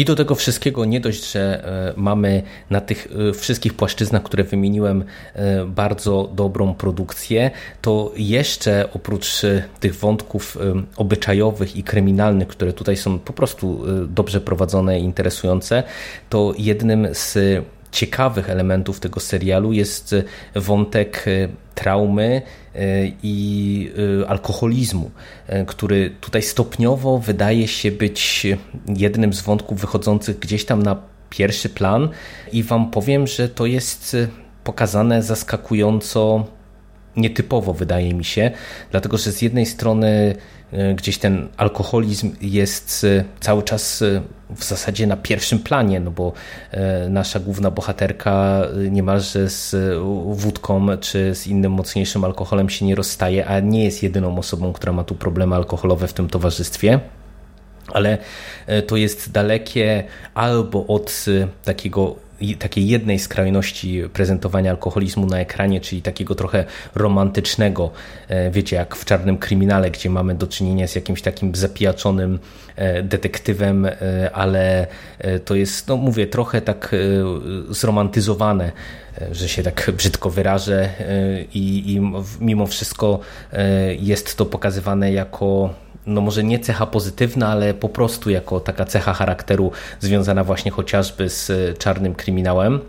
I 0.00 0.04
do 0.04 0.14
tego 0.14 0.34
wszystkiego 0.34 0.84
nie 0.84 1.00
dość, 1.00 1.32
że 1.32 1.64
e, 1.64 2.00
mamy 2.00 2.42
na 2.70 2.80
tych 2.80 3.08
e, 3.28 3.32
wszystkich 3.32 3.74
płaszczyznach, 3.74 4.22
które 4.22 4.44
wymieniłem, 4.44 5.04
e, 5.34 5.64
bardzo 5.64 6.30
dobrą 6.34 6.74
produkcję, 6.74 7.50
to 7.82 8.12
jeszcze 8.16 8.88
oprócz 8.94 9.42
tych 9.80 9.94
wątków 9.94 10.58
obyczajowych 10.96 11.76
i 11.76 11.82
kryminalnych, 11.82 12.48
które 12.48 12.72
tutaj 12.72 12.96
są 12.96 13.18
po 13.18 13.32
prostu 13.32 13.82
dobrze 14.06 14.40
prowadzone 14.40 15.00
i 15.00 15.04
interesujące, 15.04 15.82
to 16.28 16.54
jednym 16.58 17.08
z 17.12 17.38
ciekawych 17.92 18.50
elementów 18.50 19.00
tego 19.00 19.20
serialu. 19.20 19.72
Jest 19.72 20.14
wątek 20.54 21.24
traumy 21.74 22.42
i 23.22 23.92
alkoholizmu, 24.28 25.10
który 25.66 26.10
tutaj 26.20 26.42
stopniowo 26.42 27.18
wydaje 27.18 27.68
się 27.68 27.90
być 27.90 28.46
jednym 28.88 29.32
z 29.32 29.40
wątków 29.40 29.80
wychodzących 29.80 30.38
gdzieś 30.38 30.64
tam 30.64 30.82
na 30.82 30.96
pierwszy 31.30 31.68
plan. 31.68 32.08
I 32.52 32.62
wam 32.62 32.90
powiem, 32.90 33.26
że 33.26 33.48
to 33.48 33.66
jest 33.66 34.16
pokazane 34.64 35.22
zaskakująco 35.22 36.46
nietypowo, 37.16 37.74
wydaje 37.74 38.14
mi 38.14 38.24
się, 38.24 38.50
dlatego 38.90 39.18
że 39.18 39.32
z 39.32 39.42
jednej 39.42 39.66
strony 39.66 40.34
gdzieś 40.94 41.18
ten 41.18 41.48
alkoholizm 41.56 42.30
jest 42.40 43.04
e, 43.04 43.24
cały 43.40 43.62
czas 43.62 44.02
e, 44.02 44.22
w 44.56 44.64
zasadzie 44.64 45.06
na 45.06 45.16
pierwszym 45.16 45.58
planie, 45.58 46.00
no 46.00 46.10
bo 46.10 46.32
nasza 47.08 47.40
główna 47.40 47.70
bohaterka 47.70 48.62
niemalże 48.90 49.48
z 49.48 49.76
wódką 50.26 50.86
czy 51.00 51.34
z 51.34 51.46
innym 51.46 51.72
mocniejszym 51.72 52.24
alkoholem 52.24 52.70
się 52.70 52.86
nie 52.86 52.94
rozstaje, 52.94 53.46
a 53.46 53.60
nie 53.60 53.84
jest 53.84 54.02
jedyną 54.02 54.38
osobą, 54.38 54.72
która 54.72 54.92
ma 54.92 55.04
tu 55.04 55.14
problemy 55.14 55.56
alkoholowe 55.56 56.08
w 56.08 56.12
tym 56.12 56.28
towarzystwie. 56.28 57.00
Ale 57.92 58.18
to 58.86 58.96
jest 58.96 59.32
dalekie 59.32 60.04
albo 60.34 60.86
od 60.86 61.24
takiego 61.64 62.16
takiej 62.58 62.88
jednej 62.88 63.18
skrajności 63.18 64.02
prezentowania 64.12 64.70
alkoholizmu 64.70 65.26
na 65.26 65.40
ekranie, 65.40 65.80
czyli 65.80 66.02
takiego 66.02 66.34
trochę 66.34 66.64
romantycznego, 66.94 67.90
e, 68.28 68.50
wiecie, 68.50 68.76
jak 68.76 68.96
w 68.96 69.04
Czarnym 69.04 69.38
Kryminale, 69.38 69.90
gdzie 69.90 70.10
mamy 70.10 70.34
do 70.34 70.46
czynienia 70.46 70.88
z 70.88 70.94
jakimś 70.94 71.22
takim 71.22 71.54
zapijaczonym 71.54 72.38
e, 72.76 73.02
detektywem, 73.02 73.86
e, 73.86 73.94
ale 74.32 74.86
to 75.44 75.54
jest, 75.54 75.88
no 75.88 75.96
mówię, 75.96 76.26
trochę 76.26 76.60
tak 76.60 76.94
zromantyzowane, 77.70 78.72
że 79.32 79.48
się 79.48 79.62
tak 79.62 79.90
brzydko 79.96 80.30
wyrażę 80.30 80.88
i, 81.54 81.94
i 81.94 82.00
mimo 82.40 82.66
wszystko 82.66 83.20
jest 83.98 84.36
to 84.36 84.46
pokazywane 84.46 85.12
jako 85.12 85.74
no 86.06 86.20
może 86.20 86.44
nie 86.44 86.58
cecha 86.58 86.86
pozytywna, 86.86 87.48
ale 87.48 87.74
po 87.74 87.88
prostu 87.88 88.30
jako 88.30 88.60
taka 88.60 88.84
cecha 88.84 89.12
charakteru 89.12 89.72
związana 90.00 90.44
właśnie 90.44 90.70
chociażby 90.70 91.28
z 91.28 91.78
czarnym 91.78 92.14
kryminałem. 92.14 92.80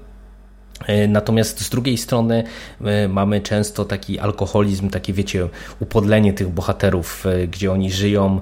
E, 0.88 1.08
natomiast 1.08 1.62
z 1.62 1.70
drugiej 1.70 1.98
strony 1.98 2.44
e, 2.84 3.08
mamy 3.08 3.42
często 3.42 3.86
taki 3.86 4.20
alkoholizm, 4.20 4.90
takie 4.90 5.14
wiecie, 5.14 5.48
upodlenie 5.80 6.34
tych 6.34 6.50
bohaterów, 6.50 7.26
e, 7.26 7.48
gdzie 7.48 7.72
oni 7.72 7.92
żyją 7.92 8.42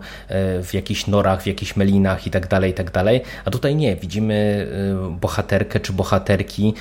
w 0.63 0.69
jakichś 0.73 1.07
norach, 1.07 1.41
w 1.41 1.47
jakichś 1.47 1.75
melinach 1.75 2.27
i 2.27 2.31
tak 2.31 2.47
dalej, 2.47 2.71
i 2.71 2.73
tak 2.73 2.91
dalej. 2.91 3.21
A 3.45 3.51
tutaj 3.51 3.75
nie, 3.75 3.95
widzimy 3.95 4.67
bohaterkę 5.21 5.79
czy 5.79 5.93
bohaterki, 5.93 6.73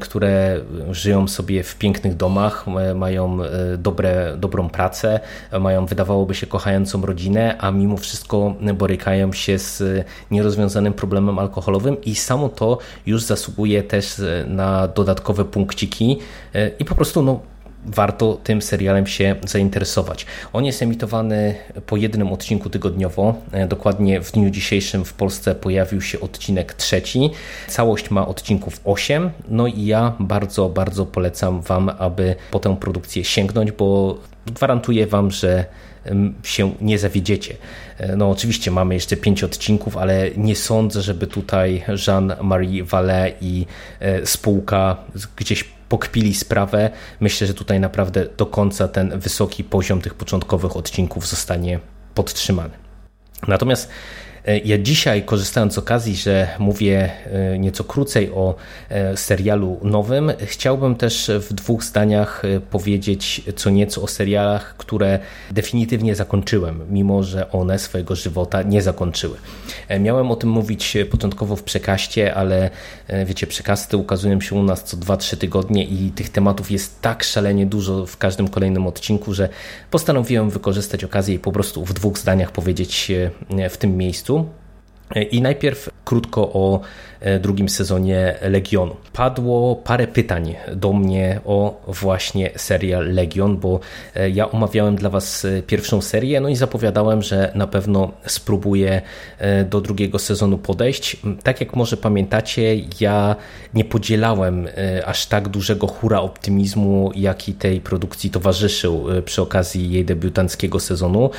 które 0.00 0.60
żyją 0.90 1.28
sobie 1.28 1.62
w 1.62 1.76
pięknych 1.78 2.16
domach, 2.16 2.66
mają 2.94 3.38
dobre, 3.78 4.36
dobrą 4.36 4.68
pracę, 4.68 5.20
mają 5.60 5.86
wydawałoby 5.86 6.34
się 6.34 6.46
kochającą 6.46 7.06
rodzinę, 7.06 7.56
a 7.58 7.70
mimo 7.70 7.96
wszystko 7.96 8.54
borykają 8.74 9.32
się 9.32 9.58
z 9.58 10.06
nierozwiązanym 10.30 10.92
problemem 10.92 11.38
alkoholowym 11.38 12.00
i 12.04 12.14
samo 12.14 12.48
to 12.48 12.78
już 13.06 13.22
zasługuje 13.22 13.82
też 13.82 14.22
na 14.46 14.88
dodatkowe 15.04 15.44
punkciki 15.44 16.18
e, 16.54 16.68
i 16.78 16.84
po 16.84 16.94
prostu 16.94 17.22
no, 17.22 17.40
warto 17.86 18.38
tym 18.44 18.62
serialem 18.62 19.06
się 19.06 19.36
zainteresować. 19.46 20.26
On 20.52 20.64
jest 20.64 20.82
emitowany 20.82 21.54
po 21.86 21.96
jednym 21.96 22.32
odcinku 22.32 22.70
tygodniowo. 22.70 23.34
E, 23.52 23.66
dokładnie 23.66 24.20
w 24.20 24.32
dniu 24.32 24.50
dzisiejszym 24.50 25.04
w 25.04 25.12
Polsce 25.12 25.54
pojawił 25.54 26.00
się 26.00 26.20
odcinek 26.20 26.74
trzeci. 26.74 27.30
Całość 27.68 28.10
ma 28.10 28.28
odcinków 28.28 28.80
8. 28.84 29.30
No 29.48 29.66
i 29.66 29.84
ja 29.84 30.12
bardzo, 30.20 30.68
bardzo 30.68 31.06
polecam 31.06 31.60
Wam, 31.60 31.90
aby 31.98 32.34
po 32.50 32.58
tę 32.58 32.76
produkcję 32.76 33.24
sięgnąć, 33.24 33.72
bo 33.72 34.18
gwarantuję 34.46 35.06
Wam, 35.06 35.30
że 35.30 35.64
się 36.42 36.74
nie 36.80 36.98
zawiedziecie. 36.98 37.54
E, 37.98 38.16
no 38.16 38.30
oczywiście 38.30 38.70
mamy 38.70 38.94
jeszcze 38.94 39.16
pięć 39.16 39.44
odcinków, 39.44 39.96
ale 39.96 40.30
nie 40.36 40.56
sądzę, 40.56 41.02
żeby 41.02 41.26
tutaj 41.26 41.84
Jean-Marie 42.06 42.84
Vallée 42.84 43.32
i 43.40 43.66
e, 44.00 44.26
spółka 44.26 44.96
gdzieś 45.36 45.64
pokpili 45.88 46.34
sprawę. 46.34 46.90
Myślę, 47.20 47.46
że 47.46 47.54
tutaj 47.54 47.80
naprawdę 47.80 48.26
do 48.36 48.46
końca 48.46 48.88
ten 48.88 49.20
wysoki 49.20 49.64
poziom 49.64 50.00
tych 50.00 50.14
początkowych 50.14 50.76
odcinków 50.76 51.26
zostanie 51.26 51.80
podtrzymany. 52.14 52.70
Natomiast 53.48 53.88
ja 54.64 54.78
dzisiaj, 54.78 55.22
korzystając 55.22 55.74
z 55.74 55.78
okazji, 55.78 56.16
że 56.16 56.48
mówię 56.58 57.10
e, 57.26 57.58
nieco 57.58 57.84
krócej 57.84 58.30
o 58.30 58.54
e, 58.88 59.16
serialu 59.16 59.80
nowym, 59.82 60.32
chciałbym 60.44 60.94
też 60.94 61.30
w 61.40 61.52
dwóch 61.52 61.84
zdaniach 61.84 62.42
powiedzieć 62.70 63.42
co 63.56 63.70
nieco 63.70 64.02
o 64.02 64.08
serialach, 64.08 64.76
które 64.76 65.18
definitywnie 65.50 66.14
zakończyłem, 66.14 66.80
mimo 66.90 67.22
że 67.22 67.50
one 67.50 67.78
swojego 67.78 68.16
żywota 68.16 68.62
nie 68.62 68.82
zakończyły. 68.82 69.36
Miałem 70.00 70.30
o 70.30 70.36
tym 70.36 70.50
mówić 70.50 70.96
początkowo 71.10 71.56
w 71.56 71.62
przekaście, 71.62 72.34
ale 72.34 72.70
wiecie, 73.26 73.46
przekasty 73.46 73.96
ukazują 73.96 74.40
się 74.40 74.54
u 74.54 74.62
nas 74.62 74.84
co 74.84 74.96
2-3 74.96 75.36
tygodnie 75.36 75.84
i 75.84 76.10
tych 76.10 76.28
tematów 76.28 76.70
jest 76.70 77.00
tak 77.00 77.24
szalenie 77.24 77.66
dużo 77.66 78.06
w 78.06 78.16
każdym 78.16 78.48
kolejnym 78.48 78.86
odcinku, 78.86 79.34
że 79.34 79.48
postanowiłem 79.90 80.50
wykorzystać 80.50 81.04
okazję 81.04 81.34
i 81.34 81.38
po 81.38 81.52
prostu 81.52 81.84
w 81.84 81.92
dwóch 81.92 82.18
zdaniach 82.18 82.52
powiedzieć 82.52 83.12
w 83.70 83.76
tym 83.76 83.96
miejscu. 83.96 84.31
Sul 84.32 84.46
I 85.30 85.42
najpierw 85.42 85.88
krótko 86.04 86.52
o 86.52 86.80
e, 87.20 87.38
drugim 87.38 87.68
sezonie 87.68 88.34
Legionu. 88.42 88.96
Padło 89.12 89.76
parę 89.76 90.06
pytań 90.06 90.54
do 90.76 90.92
mnie 90.92 91.40
o 91.44 91.82
właśnie 91.88 92.50
serial 92.56 93.14
Legion, 93.14 93.56
bo 93.56 93.80
e, 94.14 94.30
ja 94.30 94.50
omawiałem 94.50 94.96
dla 94.96 95.10
Was 95.10 95.44
e, 95.44 95.62
pierwszą 95.62 96.02
serię, 96.02 96.40
no 96.40 96.48
i 96.48 96.56
zapowiadałem, 96.56 97.22
że 97.22 97.52
na 97.54 97.66
pewno 97.66 98.12
spróbuję 98.26 99.02
do 99.70 99.80
drugiego 99.80 100.18
sezonu 100.18 100.58
podejść. 100.58 101.16
Tak 101.42 101.60
jak 101.60 101.76
może 101.76 101.96
pamiętacie, 101.96 102.76
ja 103.00 103.36
nie 103.74 103.84
podzielałem 103.84 104.68
aż 105.06 105.26
tak 105.26 105.48
dużego 105.48 105.86
hura 105.86 106.20
optymizmu, 106.20 107.10
jaki 107.14 107.54
tej 107.54 107.80
produkcji 107.80 108.30
towarzyszył 108.30 109.06
przy 109.24 109.42
okazji 109.42 109.90
jej 109.90 110.04
debiutanckiego 110.04 110.80
sezonu, 110.80 111.30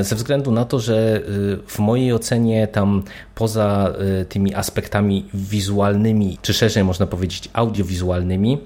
ze 0.00 0.16
względu 0.16 0.52
na 0.52 0.64
to, 0.64 0.78
że 0.78 1.20
w 1.66 1.78
mojej 1.78 2.12
ocenie 2.12 2.68
tam 2.68 3.02
poza 3.34 3.92
y, 4.20 4.24
tymi 4.24 4.54
aspektami 4.54 5.24
wizualnymi, 5.34 6.38
czy 6.42 6.54
szerzej 6.54 6.84
można 6.84 7.06
powiedzieć 7.06 7.50
audiowizualnymi, 7.52 8.58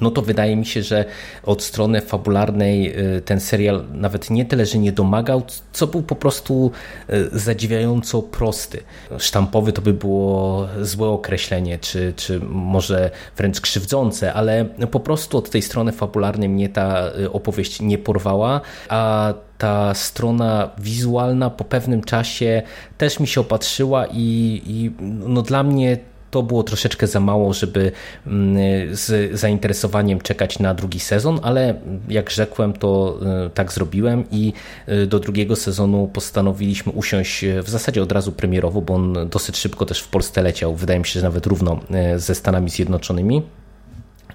no 0.00 0.10
to 0.10 0.22
wydaje 0.22 0.56
mi 0.56 0.66
się, 0.66 0.82
że 0.82 1.04
od 1.42 1.62
strony 1.62 2.00
fabularnej 2.00 2.98
y, 3.16 3.20
ten 3.20 3.40
serial 3.40 3.84
nawet 3.92 4.30
nie 4.30 4.44
tyle, 4.44 4.66
że 4.66 4.78
nie 4.78 4.92
domagał, 4.92 5.42
co 5.72 5.86
był 5.86 6.02
po 6.02 6.16
prostu 6.16 6.70
y, 7.10 7.38
zadziwiająco 7.38 8.22
prosty. 8.22 8.82
Sztampowy 9.18 9.72
to 9.72 9.82
by 9.82 9.92
było 9.92 10.68
złe 10.80 11.08
określenie, 11.08 11.78
czy, 11.78 12.12
czy 12.16 12.40
może 12.40 13.10
wręcz 13.36 13.60
krzywdzące, 13.60 14.34
ale 14.34 14.64
po 14.90 15.00
prostu 15.00 15.38
od 15.38 15.50
tej 15.50 15.62
strony 15.62 15.92
fabularnej 15.92 16.48
mnie 16.48 16.68
ta 16.68 17.10
opowieść 17.32 17.80
nie 17.80 17.98
porwała, 17.98 18.60
a 18.88 19.34
ta 19.58 19.94
strona 19.94 20.70
wizualna 20.78 21.50
po 21.50 21.64
pewnym 21.64 22.04
czasie 22.04 22.62
też 22.98 23.20
mi 23.20 23.26
się 23.26 23.40
opatrzyła 23.40 24.06
i, 24.06 24.62
i 24.66 24.90
no 25.00 25.42
dla 25.42 25.62
mnie 25.62 25.98
to 26.36 26.42
było 26.42 26.62
troszeczkę 26.62 27.06
za 27.06 27.20
mało, 27.20 27.52
żeby 27.52 27.92
mm, 28.26 28.56
z 28.96 29.32
zainteresowaniem 29.38 30.20
czekać 30.20 30.58
na 30.58 30.74
drugi 30.74 31.00
sezon, 31.00 31.40
ale 31.42 31.74
jak 32.08 32.30
rzekłem, 32.30 32.72
to 32.72 33.18
e, 33.46 33.50
tak 33.50 33.72
zrobiłem 33.72 34.24
i 34.30 34.52
e, 34.86 35.06
do 35.06 35.20
drugiego 35.20 35.56
sezonu 35.56 36.10
postanowiliśmy 36.12 36.92
usiąść 36.92 37.44
w 37.62 37.68
zasadzie 37.68 38.02
od 38.02 38.12
razu 38.12 38.32
premierowo, 38.32 38.82
bo 38.82 38.94
on 38.94 39.28
dosyć 39.30 39.56
szybko 39.56 39.86
też 39.86 40.00
w 40.00 40.08
Polsce 40.08 40.42
leciał, 40.42 40.74
wydaje 40.74 40.98
mi 40.98 41.06
się, 41.06 41.20
że 41.20 41.26
nawet 41.26 41.46
równo 41.46 41.80
e, 41.90 42.18
ze 42.18 42.34
Stanami 42.34 42.70
Zjednoczonymi 42.70 43.42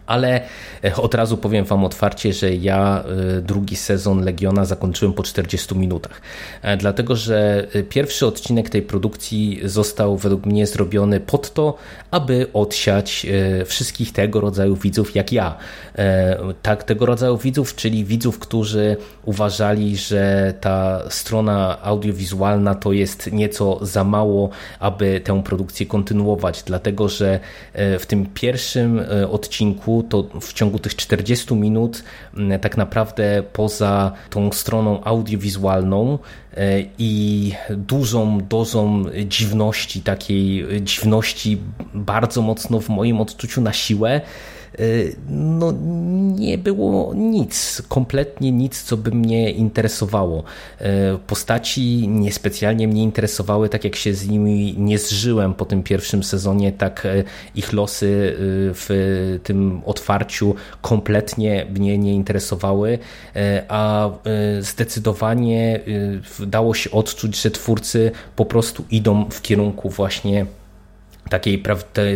ale 0.05 0.41
e, 0.83 0.95
od 0.95 1.13
razu 1.13 1.37
powiem 1.37 1.65
Wam 1.65 1.85
otwarcie, 1.85 2.33
że 2.33 2.53
ja 2.55 3.03
e, 3.37 3.41
drugi 3.41 3.75
sezon 3.75 4.23
Legiona 4.23 4.65
zakończyłem 4.65 5.13
po 5.13 5.23
40 5.23 5.75
minutach. 5.75 6.21
E, 6.61 6.77
dlatego, 6.77 7.15
że 7.15 7.67
pierwszy 7.89 8.25
odcinek 8.25 8.69
tej 8.69 8.81
produkcji 8.81 9.61
został 9.63 10.17
według 10.17 10.45
mnie 10.45 10.67
zrobiony 10.67 11.19
pod 11.19 11.53
to, 11.53 11.77
aby 12.11 12.47
odsiać 12.53 13.25
wszystkich 13.65 14.13
tego 14.13 14.41
rodzaju 14.41 14.75
widzów 14.75 15.15
jak 15.15 15.31
ja. 15.31 15.57
Tak, 16.61 16.83
tego 16.83 17.05
rodzaju 17.05 17.37
widzów, 17.37 17.75
czyli 17.75 18.05
widzów, 18.05 18.39
którzy 18.39 18.97
uważali, 19.25 19.97
że 19.97 20.53
ta 20.61 21.01
strona 21.09 21.81
audiowizualna 21.83 22.75
to 22.75 22.91
jest 22.91 23.31
nieco 23.31 23.79
za 23.81 24.03
mało, 24.03 24.49
aby 24.79 25.21
tę 25.23 25.43
produkcję 25.43 25.85
kontynuować, 25.85 26.63
dlatego 26.63 27.09
że 27.09 27.39
w 27.73 28.05
tym 28.07 28.25
pierwszym 28.33 29.01
odcinku 29.29 29.90
to 30.09 30.23
w 30.41 30.53
ciągu 30.53 30.79
tych 30.79 30.95
40 30.95 31.55
minut 31.55 32.03
mm, 32.37 32.59
tak 32.59 32.77
naprawdę 32.77 33.43
poza 33.53 34.11
tą 34.29 34.51
stroną 34.51 35.03
audiowizualną 35.03 36.19
e, 36.53 36.83
i 36.97 37.53
dużą 37.69 38.41
dozą 38.49 39.03
dziwności, 39.25 40.01
takiej 40.01 40.65
dziwności 40.81 41.57
bardzo 41.93 42.41
mocno 42.41 42.79
w 42.79 42.89
moim 42.89 43.21
odczuciu 43.21 43.61
na 43.61 43.73
siłę, 43.73 44.21
no 45.29 45.73
nie 46.35 46.57
było 46.57 47.13
nic, 47.15 47.81
kompletnie 47.87 48.51
nic, 48.51 48.83
co 48.83 48.97
by 48.97 49.11
mnie 49.11 49.51
interesowało. 49.51 50.43
Y, 50.81 50.85
postaci 51.27 52.07
niespecjalnie 52.07 52.87
mnie 52.87 53.03
interesowały, 53.03 53.69
tak 53.69 53.83
jak 53.83 53.95
się 53.95 54.13
z 54.13 54.27
nimi 54.27 54.75
nie 54.77 54.99
zżyłem 54.99 55.53
po 55.53 55.65
tym 55.65 55.83
pierwszym 55.83 56.23
sezonie, 56.23 56.71
tak 56.71 57.05
y, 57.05 57.23
ich 57.55 57.73
losy 57.73 58.35
w 58.73 59.39
tym 59.43 59.81
otwarciu 59.85 60.55
kompletnie 60.81 61.65
mnie 61.73 61.97
nie 61.97 62.13
interesowały, 62.13 62.99
a 63.67 64.09
zdecydowanie 64.59 65.79
dało 66.39 66.73
się 66.73 66.91
odczuć, 66.91 67.41
że 67.41 67.51
twórcy 67.51 68.11
po 68.35 68.45
prostu 68.45 68.83
idą 68.91 69.25
w 69.29 69.41
kierunku 69.41 69.89
właśnie 69.89 70.45
takiej, 71.31 71.63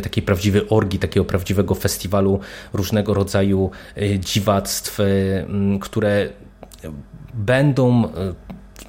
takiej 0.04 0.24
prawdziwej 0.24 0.62
orgi, 0.70 1.00
takiego 1.00 1.26
prawdziwego 1.26 1.76
festiwalu 1.76 2.40
różnego 2.74 3.14
rodzaju 3.14 3.72
e, 3.96 4.20
dziwactw, 4.20 5.00
e, 5.00 5.04
które 5.82 6.30
będą 7.34 8.06
e, 8.06 8.10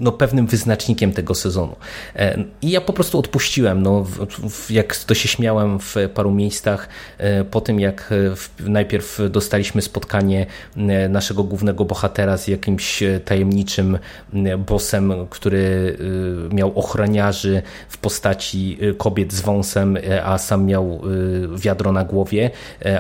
no, 0.00 0.12
pewnym 0.12 0.46
wyznacznikiem 0.46 1.12
tego 1.12 1.34
sezonu. 1.34 1.76
E, 2.16 2.44
I 2.62 2.70
ja 2.70 2.80
po 2.80 2.92
prostu 2.92 3.18
odpuściłem. 3.18 3.82
No, 3.82 4.06
jak 4.70 4.96
to 4.96 5.14
się 5.14 5.28
śmiałem 5.28 5.78
w 5.80 5.94
paru 6.14 6.30
miejscach, 6.30 6.88
e, 7.18 7.44
po 7.44 7.60
tym 7.60 7.80
jak 7.80 8.12
e, 8.60 8.70
najpierw 8.70 9.20
dostaliśmy 9.30 9.82
spotkanie 9.82 10.46
naszego 11.08 11.44
głównego 11.44 11.84
bohatera 11.84 12.36
z 12.36 12.48
jakimś 12.48 13.02
tajemniczym 13.24 13.98
bossem, 14.58 15.12
który 15.30 15.96
miał 16.52 16.78
ochroniarzy 16.78 17.62
w 17.88 17.98
postaci 17.98 18.78
kobiet 18.98 19.32
z 19.32 19.40
wąsem, 19.40 19.98
a 20.24 20.38
sam 20.38 20.64
miał 20.64 21.02
wiadro 21.56 21.92
na 21.92 22.04
głowie, 22.04 22.50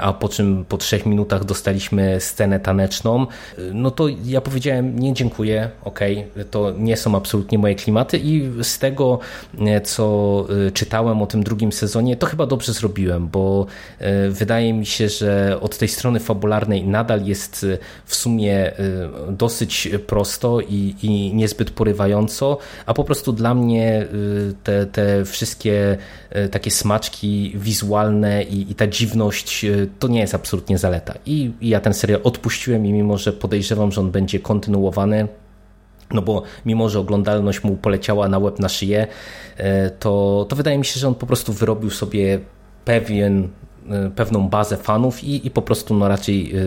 a 0.00 0.12
po 0.12 0.28
czym 0.28 0.64
po 0.68 0.76
trzech 0.76 1.06
minutach 1.06 1.44
dostaliśmy 1.44 2.20
scenę 2.20 2.60
taneczną, 2.60 3.26
no 3.72 3.90
to 3.90 4.08
ja 4.24 4.40
powiedziałem 4.40 4.98
nie 4.98 5.14
dziękuję, 5.14 5.70
okej, 5.84 6.26
okay, 6.32 6.44
to 6.44 6.72
nie 6.86 6.96
są 6.96 7.16
absolutnie 7.16 7.58
moje 7.58 7.74
klimaty 7.74 8.18
i 8.18 8.50
z 8.62 8.78
tego, 8.78 9.18
co 9.84 10.46
czytałem 10.74 11.22
o 11.22 11.26
tym 11.26 11.42
drugim 11.42 11.72
sezonie, 11.72 12.16
to 12.16 12.26
chyba 12.26 12.46
dobrze 12.46 12.72
zrobiłem, 12.72 13.28
bo 13.28 13.66
wydaje 14.30 14.72
mi 14.72 14.86
się, 14.86 15.08
że 15.08 15.58
od 15.60 15.78
tej 15.78 15.88
strony 15.88 16.20
fabularnej 16.20 16.84
nadal 16.84 17.24
jest 17.24 17.66
w 18.04 18.14
sumie 18.14 18.72
dosyć 19.30 19.88
prosto 20.06 20.60
i, 20.60 20.94
i 21.02 21.34
niezbyt 21.34 21.70
porywająco, 21.70 22.58
a 22.86 22.94
po 22.94 23.04
prostu 23.04 23.32
dla 23.32 23.54
mnie 23.54 24.06
te, 24.64 24.86
te 24.86 25.24
wszystkie 25.24 25.96
takie 26.50 26.70
smaczki 26.70 27.52
wizualne 27.54 28.42
i, 28.42 28.70
i 28.70 28.74
ta 28.74 28.86
dziwność 28.86 29.66
to 29.98 30.08
nie 30.08 30.20
jest 30.20 30.34
absolutnie 30.34 30.78
zaleta. 30.78 31.14
I, 31.26 31.50
I 31.60 31.68
ja 31.68 31.80
ten 31.80 31.94
serial 31.94 32.20
odpuściłem 32.24 32.86
i 32.86 32.92
mimo, 32.92 33.18
że 33.18 33.32
podejrzewam, 33.32 33.92
że 33.92 34.00
on 34.00 34.10
będzie 34.10 34.40
kontynuowany, 34.40 35.28
no 36.10 36.22
bo 36.22 36.42
mimo, 36.66 36.88
że 36.88 37.00
oglądalność 37.00 37.64
mu 37.64 37.76
poleciała 37.76 38.28
na 38.28 38.38
łeb 38.38 38.58
na 38.58 38.68
szyję, 38.68 39.06
e, 39.56 39.90
to, 39.90 40.46
to 40.48 40.56
wydaje 40.56 40.78
mi 40.78 40.84
się, 40.84 41.00
że 41.00 41.08
on 41.08 41.14
po 41.14 41.26
prostu 41.26 41.52
wyrobił 41.52 41.90
sobie 41.90 42.38
pewien 42.84 43.48
e, 43.90 44.10
pewną 44.10 44.48
bazę 44.48 44.76
fanów 44.76 45.24
i, 45.24 45.46
i 45.46 45.50
po 45.50 45.62
prostu 45.62 45.94
no 45.94 46.08
raczej 46.08 46.52
e, 46.52 46.60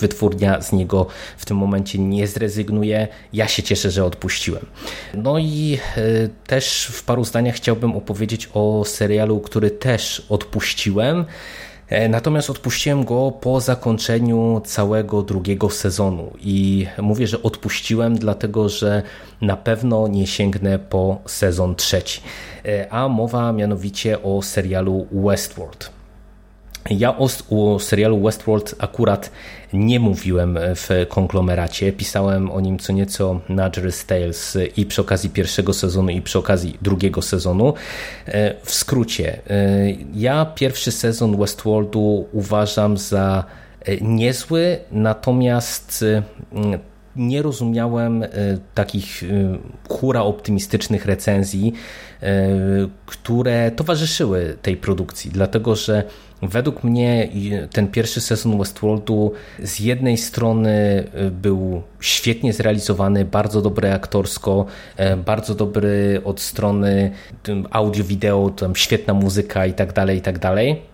wytwórnia 0.00 0.60
z 0.60 0.72
niego 0.72 1.06
w 1.36 1.46
tym 1.46 1.56
momencie 1.56 1.98
nie 1.98 2.26
zrezygnuje. 2.26 3.08
Ja 3.32 3.48
się 3.48 3.62
cieszę, 3.62 3.90
że 3.90 4.04
odpuściłem. 4.04 4.66
No 5.14 5.38
i 5.38 5.78
też 6.46 6.86
w 6.92 7.04
paru 7.04 7.24
zdaniach 7.24 7.54
chciałbym 7.54 7.96
opowiedzieć 7.96 8.48
o 8.54 8.84
serialu, 8.84 9.40
który 9.40 9.70
też 9.70 10.26
odpuściłem. 10.28 11.24
E, 11.88 12.08
natomiast 12.08 12.50
odpuściłem 12.50 13.04
go 13.04 13.32
po 13.40 13.60
zakończeniu 13.60 14.62
całego 14.64 15.22
drugiego 15.22 15.70
sezonu 15.70 16.32
i 16.40 16.86
mówię, 17.02 17.26
że 17.26 17.42
odpuściłem, 17.42 18.18
dlatego 18.18 18.68
że 18.68 19.02
na 19.40 19.56
pewno 19.56 20.08
nie 20.08 20.26
sięgnę 20.26 20.78
po 20.78 21.18
sezon 21.26 21.74
trzeci. 21.74 22.20
E, 22.64 22.92
a 22.92 23.08
mowa 23.08 23.52
mianowicie 23.52 24.22
o 24.22 24.42
serialu 24.42 25.06
Westworld. 25.12 25.90
Ja 26.90 27.18
o, 27.18 27.28
o, 27.50 27.78
serialu 27.78 28.22
Westworld 28.22 28.74
akurat 28.78 29.30
nie 29.74 30.00
mówiłem 30.00 30.58
w 30.60 31.06
konglomeracie. 31.08 31.92
Pisałem 31.92 32.50
o 32.50 32.60
nim 32.60 32.78
co 32.78 32.92
nieco 32.92 33.40
na 33.48 33.70
Jerry's 33.70 34.06
Tales 34.06 34.58
i 34.76 34.86
przy 34.86 35.00
okazji 35.00 35.30
pierwszego 35.30 35.72
sezonu, 35.72 36.10
i 36.10 36.22
przy 36.22 36.38
okazji 36.38 36.78
drugiego 36.82 37.22
sezonu. 37.22 37.74
E, 38.26 38.54
w 38.64 38.74
skrócie, 38.74 39.38
e, 39.50 39.90
ja 40.14 40.44
pierwszy 40.44 40.92
sezon 40.92 41.36
Westworldu 41.36 42.28
uważam 42.32 42.96
za 42.96 43.44
e, 43.80 43.96
niezły, 43.96 44.78
natomiast 44.92 46.04
nie 47.16 47.42
rozumiałem 47.42 48.24
takich 48.74 49.24
hura 49.88 50.22
optymistycznych 50.22 51.06
recenzji, 51.06 51.72
które 53.06 53.70
towarzyszyły 53.70 54.56
tej 54.62 54.76
produkcji, 54.76 55.30
dlatego 55.30 55.76
że 55.76 56.04
Według 56.48 56.84
mnie 56.84 57.28
ten 57.72 57.88
pierwszy 57.88 58.20
sezon 58.20 58.58
Westworldu 58.58 59.32
z 59.62 59.80
jednej 59.80 60.16
strony 60.16 61.04
y, 61.26 61.30
był 61.30 61.82
świetnie 62.00 62.52
zrealizowany, 62.52 63.24
bardzo 63.24 63.62
dobry 63.62 63.92
aktorsko, 63.92 64.66
e, 64.96 65.16
bardzo 65.16 65.54
dobry 65.54 66.20
od 66.24 66.40
strony 66.40 67.10
audio, 67.70 68.04
wideo, 68.04 68.50
tam 68.50 68.76
świetna 68.76 69.14
muzyka 69.14 69.66
i 69.66 69.72
tak 69.72 69.92
dalej, 69.92 70.18
i 70.18 70.20
tak 70.20 70.38
dalej 70.38 70.93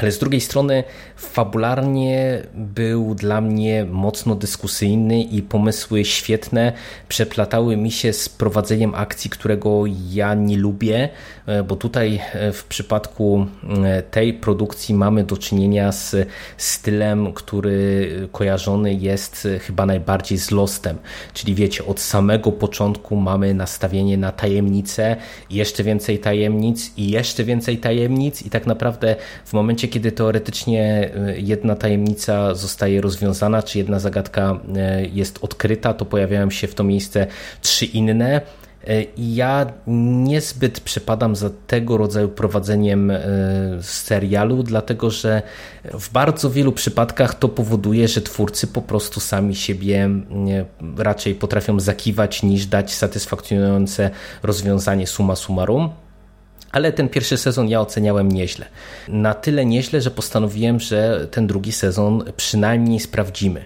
ale 0.00 0.12
z 0.12 0.18
drugiej 0.18 0.40
strony 0.40 0.84
fabularnie 1.16 2.42
był 2.54 3.14
dla 3.14 3.40
mnie 3.40 3.86
mocno 3.90 4.34
dyskusyjny 4.34 5.22
i 5.22 5.42
pomysły 5.42 6.04
świetne. 6.04 6.72
Przeplatały 7.08 7.76
mi 7.76 7.90
się 7.90 8.12
z 8.12 8.28
prowadzeniem 8.28 8.94
akcji, 8.94 9.30
którego 9.30 9.84
ja 10.10 10.34
nie 10.34 10.56
lubię, 10.56 11.08
e, 11.46 11.62
bo 11.62 11.76
tutaj 11.76 12.20
e, 12.32 12.52
w 12.52 12.64
przypadku 12.64 13.46
e, 13.84 14.02
tej 14.02 14.34
produkcji 14.34 14.94
mamy 14.94 15.24
do 15.24 15.36
czynienia 15.36 15.92
z 15.92 16.28
stylem, 16.56 17.32
który 17.32 18.10
kojarzony 18.32 18.94
jest 18.94 19.48
chyba 19.60 19.86
najbardziej 19.86 20.38
z 20.38 20.50
Lostem, 20.50 20.98
czyli 21.34 21.54
wiecie, 21.54 21.86
od 21.86 22.00
samego 22.00 22.52
początku 22.52 23.16
mamy 23.16 23.54
nastawienie 23.54 24.16
na 24.16 24.32
tajemnicę, 24.32 25.16
jeszcze 25.50 25.84
więcej 25.84 26.18
tajemnic 26.18 26.92
i 26.96 27.10
jeszcze 27.10 27.44
więcej 27.44 27.78
tajemnic 27.78 28.42
i 28.42 28.50
tak 28.50 28.66
naprawdę 28.66 29.16
w 29.44 29.52
momencie, 29.52 29.89
kiedy 29.90 30.12
teoretycznie 30.12 31.10
y, 31.36 31.40
jedna 31.40 31.76
tajemnica 31.76 32.54
zostaje 32.54 33.00
rozwiązana, 33.00 33.62
czy 33.62 33.78
jedna 33.78 33.98
zagadka 33.98 34.60
y, 35.04 35.10
jest 35.12 35.38
odkryta, 35.42 35.94
to 35.94 36.04
pojawiają 36.04 36.50
się 36.50 36.66
w 36.66 36.74
to 36.74 36.84
miejsce 36.84 37.26
trzy 37.60 37.84
inne. 37.84 38.40
Y, 38.88 39.06
ja 39.18 39.66
niezbyt 39.86 40.80
przepadam 40.80 41.36
za 41.36 41.50
tego 41.66 41.96
rodzaju 41.96 42.28
prowadzeniem 42.28 43.12
serialu, 43.80 44.62
dlatego 44.62 45.10
że 45.10 45.42
w 45.84 46.12
bardzo 46.12 46.50
wielu 46.50 46.72
przypadkach 46.72 47.34
to 47.34 47.48
powoduje, 47.48 48.08
że 48.08 48.20
twórcy 48.20 48.66
po 48.66 48.82
prostu 48.82 49.20
sami 49.20 49.54
siebie 49.54 50.10
raczej 50.96 51.34
potrafią 51.34 51.80
zakiwać 51.80 52.42
niż 52.42 52.66
dać 52.66 52.94
satysfakcjonujące 52.94 54.10
rozwiązanie 54.42 55.06
suma 55.06 55.36
summarum 55.36 55.90
ale 56.72 56.92
ten 56.92 57.08
pierwszy 57.08 57.36
sezon 57.36 57.68
ja 57.68 57.80
oceniałem 57.80 58.32
nieźle. 58.32 58.66
Na 59.08 59.34
tyle 59.34 59.64
nieźle, 59.64 60.00
że 60.00 60.10
postanowiłem, 60.10 60.80
że 60.80 61.26
ten 61.30 61.46
drugi 61.46 61.72
sezon 61.72 62.24
przynajmniej 62.36 63.00
sprawdzimy. 63.00 63.64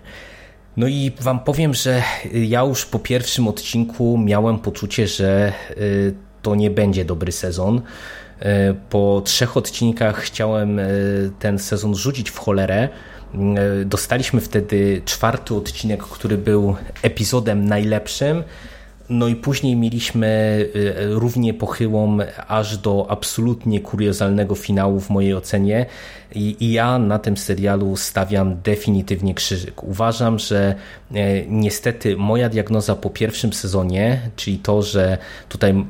No 0.76 0.86
i 0.86 1.12
wam 1.20 1.40
powiem, 1.40 1.74
że 1.74 2.02
ja 2.32 2.60
już 2.60 2.86
po 2.86 2.98
pierwszym 2.98 3.48
odcinku 3.48 4.18
miałem 4.18 4.58
poczucie, 4.58 5.06
że 5.06 5.52
y, 5.76 6.14
to 6.42 6.54
nie 6.54 6.70
będzie 6.70 7.04
dobry 7.04 7.32
sezon. 7.32 7.78
Y, 7.78 7.82
po 8.90 9.22
trzech 9.24 9.56
odcinkach 9.56 10.20
chciałem 10.20 10.78
y, 10.78 11.30
ten 11.38 11.58
sezon 11.58 11.94
rzucić 11.94 12.30
w 12.30 12.38
cholerę. 12.38 12.88
Dostaliśmy 13.84 14.40
wtedy 14.40 15.02
czwarty 15.04 15.54
odcinek, 15.54 16.02
który 16.02 16.38
był 16.38 16.76
epizodem 17.02 17.64
najlepszym 17.64 18.44
no 19.08 19.28
i 19.28 19.36
później 19.36 19.76
mieliśmy 19.76 20.26
y, 20.76 20.94
równie 21.08 21.54
pochyłą 21.54 22.18
aż 22.48 22.78
do 22.78 23.06
absolutnie 23.08 23.80
kuriozalnego 23.80 24.54
finału 24.54 25.00
w 25.00 25.10
mojej 25.10 25.34
ocenie 25.34 25.86
i, 26.34 26.56
i 26.60 26.72
ja 26.72 26.98
na 26.98 27.18
tym 27.18 27.36
serialu 27.36 27.96
stawiam 27.96 28.56
definitywnie 28.62 29.34
krzyżyk. 29.34 29.84
Uważam, 29.84 30.38
że 30.38 30.74
e, 31.14 31.46
niestety 31.46 32.16
moja 32.16 32.48
diagnoza 32.48 32.96
po 32.96 33.10
pierwszym 33.10 33.52
sezonie, 33.52 34.20
czyli 34.36 34.58
to, 34.58 34.82
że 34.82 35.18
tutaj 35.48 35.84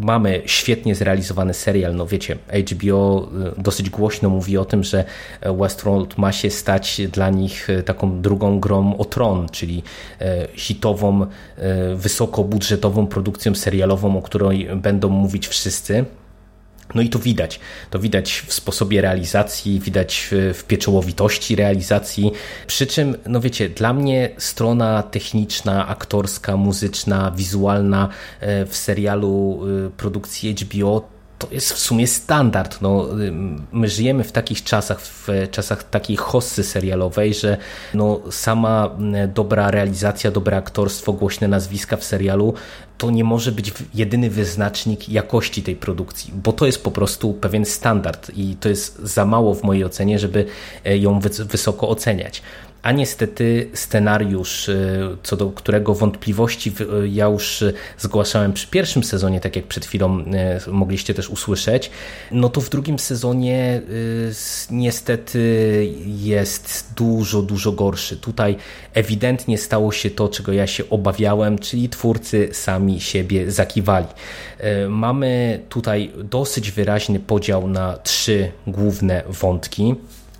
mamy 0.00 0.42
świetnie 0.46 0.94
zrealizowany 0.94 1.54
serial, 1.54 1.94
no 1.94 2.06
wiecie, 2.06 2.36
HBO 2.72 3.28
e, 3.58 3.62
dosyć 3.62 3.90
głośno 3.90 4.30
mówi 4.30 4.58
o 4.58 4.64
tym, 4.64 4.84
że 4.84 5.04
Westworld 5.58 6.18
ma 6.18 6.32
się 6.32 6.50
stać 6.50 7.00
dla 7.12 7.30
nich 7.30 7.70
e, 7.70 7.82
taką 7.82 8.20
drugą 8.20 8.60
grą 8.60 8.96
o 8.96 9.04
tron, 9.04 9.48
czyli 9.48 9.82
hitową, 10.54 11.26
wysokobudżetową 12.48 13.06
produkcją 13.06 13.54
serialową, 13.54 14.18
o 14.18 14.22
której 14.22 14.68
będą 14.76 15.08
mówić 15.08 15.48
wszyscy. 15.48 16.04
No 16.94 17.02
i 17.02 17.08
to 17.08 17.18
widać. 17.18 17.60
To 17.90 17.98
widać 17.98 18.42
w 18.46 18.52
sposobie 18.52 19.00
realizacji, 19.00 19.80
widać 19.80 20.28
w 20.30 20.64
pieczołowitości 20.64 21.56
realizacji. 21.56 22.32
Przy 22.66 22.86
czym, 22.86 23.16
no 23.26 23.40
wiecie, 23.40 23.68
dla 23.68 23.92
mnie 23.92 24.30
strona 24.38 25.02
techniczna, 25.02 25.86
aktorska, 25.88 26.56
muzyczna, 26.56 27.32
wizualna 27.36 28.08
e, 28.40 28.66
w 28.66 28.76
serialu 28.76 29.60
e, 29.86 29.90
produkcji 29.90 30.54
HBO 30.54 31.17
to 31.38 31.48
jest 31.50 31.72
w 31.72 31.78
sumie 31.78 32.06
standard. 32.06 32.80
No, 32.80 33.08
my 33.72 33.88
żyjemy 33.88 34.24
w 34.24 34.32
takich 34.32 34.64
czasach, 34.64 35.00
w 35.00 35.28
czasach 35.50 35.82
takiej 35.82 36.16
hossy 36.16 36.64
serialowej, 36.64 37.34
że 37.34 37.56
no, 37.94 38.20
sama 38.30 38.90
dobra 39.34 39.70
realizacja, 39.70 40.30
dobre 40.30 40.56
aktorstwo, 40.56 41.12
głośne 41.12 41.48
nazwiska 41.48 41.96
w 41.96 42.04
serialu 42.04 42.54
to 42.98 43.10
nie 43.10 43.24
może 43.24 43.52
być 43.52 43.72
jedyny 43.94 44.30
wyznacznik 44.30 45.08
jakości 45.08 45.62
tej 45.62 45.76
produkcji, 45.76 46.32
bo 46.44 46.52
to 46.52 46.66
jest 46.66 46.84
po 46.84 46.90
prostu 46.90 47.34
pewien 47.34 47.64
standard 47.64 48.30
i 48.36 48.56
to 48.60 48.68
jest 48.68 48.98
za 48.98 49.26
mało 49.26 49.54
w 49.54 49.62
mojej 49.62 49.84
ocenie, 49.84 50.18
żeby 50.18 50.46
e, 50.84 50.98
ją 50.98 51.20
wysoko 51.20 51.88
oceniać 51.88 52.42
a 52.88 52.92
niestety 52.92 53.70
scenariusz, 53.74 54.68
y, 54.68 55.16
co 55.22 55.36
do 55.36 55.50
którego 55.50 55.94
wątpliwości 55.94 56.72
y, 57.02 57.08
ja 57.08 57.26
już 57.26 57.64
zgłaszałem 57.98 58.52
przy 58.52 58.66
pierwszym 58.66 59.04
sezonie, 59.04 59.40
tak 59.40 59.56
jak 59.56 59.66
przed 59.66 59.86
chwilą 59.86 60.20
y, 60.66 60.70
mogliście 60.70 61.14
też 61.14 61.28
usłyszeć, 61.28 61.90
no 62.32 62.48
to 62.48 62.60
w 62.60 62.68
drugim 62.68 62.98
sezonie 62.98 63.82
niestety 64.70 65.40
jest 66.06 66.92
dużo, 66.96 67.42
dużo 67.42 67.72
gorszy. 67.72 68.16
Tutaj 68.16 68.56
ewidentnie 68.94 69.58
stało 69.58 69.92
się 69.92 70.10
to, 70.10 70.28
czego 70.28 70.52
ja 70.52 70.66
się 70.66 70.90
obawiałem, 70.90 71.58
czyli 71.58 71.88
twórcy 71.88 72.48
sami 72.52 73.00
siebie 73.00 73.50
zakiwali. 73.50 74.06
Mamy 74.88 75.60
tutaj 75.68 76.12
dosyć 76.24 76.70
wyraźny 76.70 77.20
podział 77.20 77.68
na 77.68 77.96
trzy 77.96 78.52
główne 78.66 79.22
wątki. 79.28 79.94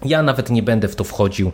Ja 0.04 0.22
nawet 0.22 0.50
nie 0.50 0.62
będę 0.62 0.88
w 0.88 0.96
to 0.96 1.04
wchodził, 1.04 1.52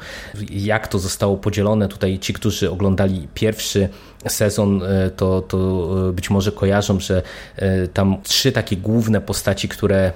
jak 0.51 0.89
to 0.89 0.99
zostało 0.99 1.37
podzielone. 1.37 1.89
Tutaj 1.89 2.19
ci, 2.19 2.33
którzy 2.33 2.71
oglądali 2.71 3.29
pierwszy 3.35 3.89
sezon, 4.29 4.83
e, 4.83 5.11
to, 5.11 5.43
to 5.43 5.89
e, 6.09 6.13
być 6.13 6.31
może 6.31 6.53
kojarzą, 6.53 7.01
że 7.01 7.23
e, 7.57 7.89
tam 7.89 8.23
trzy 8.23 8.53
takie 8.53 8.77
główne 8.77 9.21
postaci, 9.21 9.69
które 9.69 10.13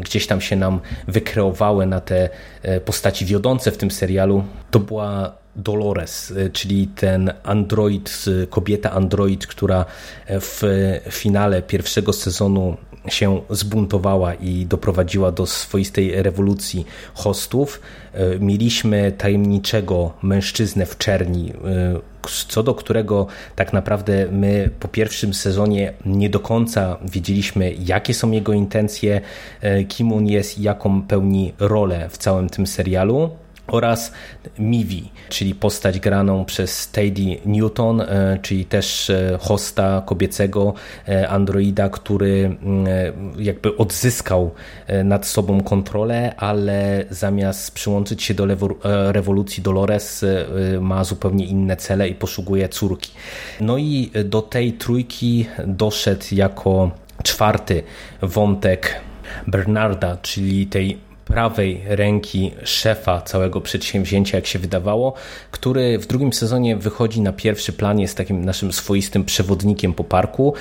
gdzieś 0.00 0.26
tam 0.26 0.40
się 0.40 0.56
nam 0.56 0.80
wykreowały 1.08 1.86
na 1.86 2.00
te 2.00 2.28
postaci 2.84 3.24
wiodące 3.24 3.70
w 3.70 3.76
tym 3.76 3.90
serialu, 3.90 4.44
to 4.70 4.80
była 4.80 5.32
Dolores, 5.56 6.32
czyli 6.52 6.86
ten 6.86 7.32
android, 7.42 8.24
kobieta 8.50 8.90
android, 8.90 9.46
która 9.46 9.84
w 10.28 10.62
finale 11.10 11.62
pierwszego 11.62 12.12
sezonu 12.12 12.76
się 13.08 13.40
zbuntowała 13.50 14.34
i 14.34 14.66
doprowadziła 14.66 15.32
do 15.32 15.46
swoistej 15.46 16.22
rewolucji 16.22 16.86
hostów. 17.14 17.80
E, 18.12 18.38
mieliśmy 18.38 19.12
tajemniczego 19.12 20.12
mężczyznę 20.22 20.86
w 20.86 20.98
czerni, 20.98 21.52
e, 21.52 21.54
co 22.48 22.62
do 22.62 22.74
którego 22.74 23.26
tak 23.56 23.72
naprawdę 23.72 24.26
my 24.30 24.70
po 24.80 24.88
pierwszym 24.88 25.34
sezonie 25.34 25.92
nie 26.06 26.30
do 26.30 26.40
końca 26.40 26.96
wiedzieliśmy, 27.12 27.72
jakie 27.72 28.14
są 28.14 28.30
jego 28.30 28.52
intencje, 28.52 29.20
e, 29.60 29.84
kim 29.84 30.12
on 30.12 30.26
jest 30.26 30.58
i 30.58 30.62
jaką 30.62 31.02
pełni 31.02 31.52
rolę 31.58 32.08
w 32.10 32.18
całym 32.18 32.48
tym 32.48 32.66
serialu 32.66 33.30
oraz 33.66 34.12
Mivi, 34.58 35.10
czyli 35.28 35.54
postać 35.54 36.00
graną 36.00 36.44
przez 36.44 36.88
Teddy 36.88 37.36
Newton, 37.46 38.00
e, 38.00 38.38
czyli 38.42 38.64
też 38.64 39.10
e, 39.10 39.38
hosta 39.40 40.02
kobiecego 40.06 40.74
e, 41.08 41.28
androida, 41.28 41.88
który 41.88 42.56
jakby 43.38 43.76
odzyskał 43.76 44.50
nad 45.04 45.26
sobą 45.26 45.60
kontrolę, 45.60 46.34
ale 46.36 47.04
zamiast 47.10 47.74
przyłączyć 47.74 48.22
się 48.22 48.34
do 48.34 48.46
rewolucji 49.12 49.62
Dolores 49.62 50.24
ma 50.80 51.04
zupełnie 51.04 51.46
inne 51.46 51.76
cele 51.76 52.08
i 52.08 52.14
poszukuje 52.14 52.68
córki. 52.68 53.10
No 53.60 53.78
i 53.78 54.10
do 54.24 54.42
tej 54.42 54.72
trójki 54.72 55.46
doszedł 55.66 56.24
jako 56.32 56.90
czwarty 57.22 57.82
wątek 58.22 59.00
Bernarda, 59.46 60.16
czyli 60.22 60.66
tej 60.66 60.98
prawej 61.24 61.82
ręki 61.86 62.52
szefa 62.64 63.22
całego 63.22 63.60
przedsięwzięcia, 63.60 64.38
jak 64.38 64.46
się 64.46 64.58
wydawało, 64.58 65.14
który 65.50 65.98
w 65.98 66.06
drugim 66.06 66.32
sezonie 66.32 66.76
wychodzi 66.76 67.20
na 67.20 67.32
pierwszy 67.32 67.72
plan, 67.72 68.00
jest 68.00 68.16
takim 68.16 68.44
naszym 68.44 68.72
swoistym 68.72 69.24
przewodnikiem 69.24 69.94
po 69.94 70.04
parku. 70.04 70.54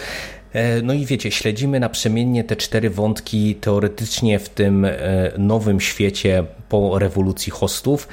E, 0.54 0.82
no 0.82 0.94
i 0.94 1.06
wiecie, 1.06 1.32
śledzimy 1.32 1.80
naprzemiennie 1.80 2.44
te 2.44 2.56
cztery 2.56 2.90
wątki 2.90 3.56
teoretycznie 3.56 4.40
w 4.40 4.50
tym 4.50 4.86
e, 4.86 4.92
nowym 5.38 5.82
świecie 5.82 6.44
po 6.70 7.00
rewolucji 7.00 7.52
hostów, 7.52 8.08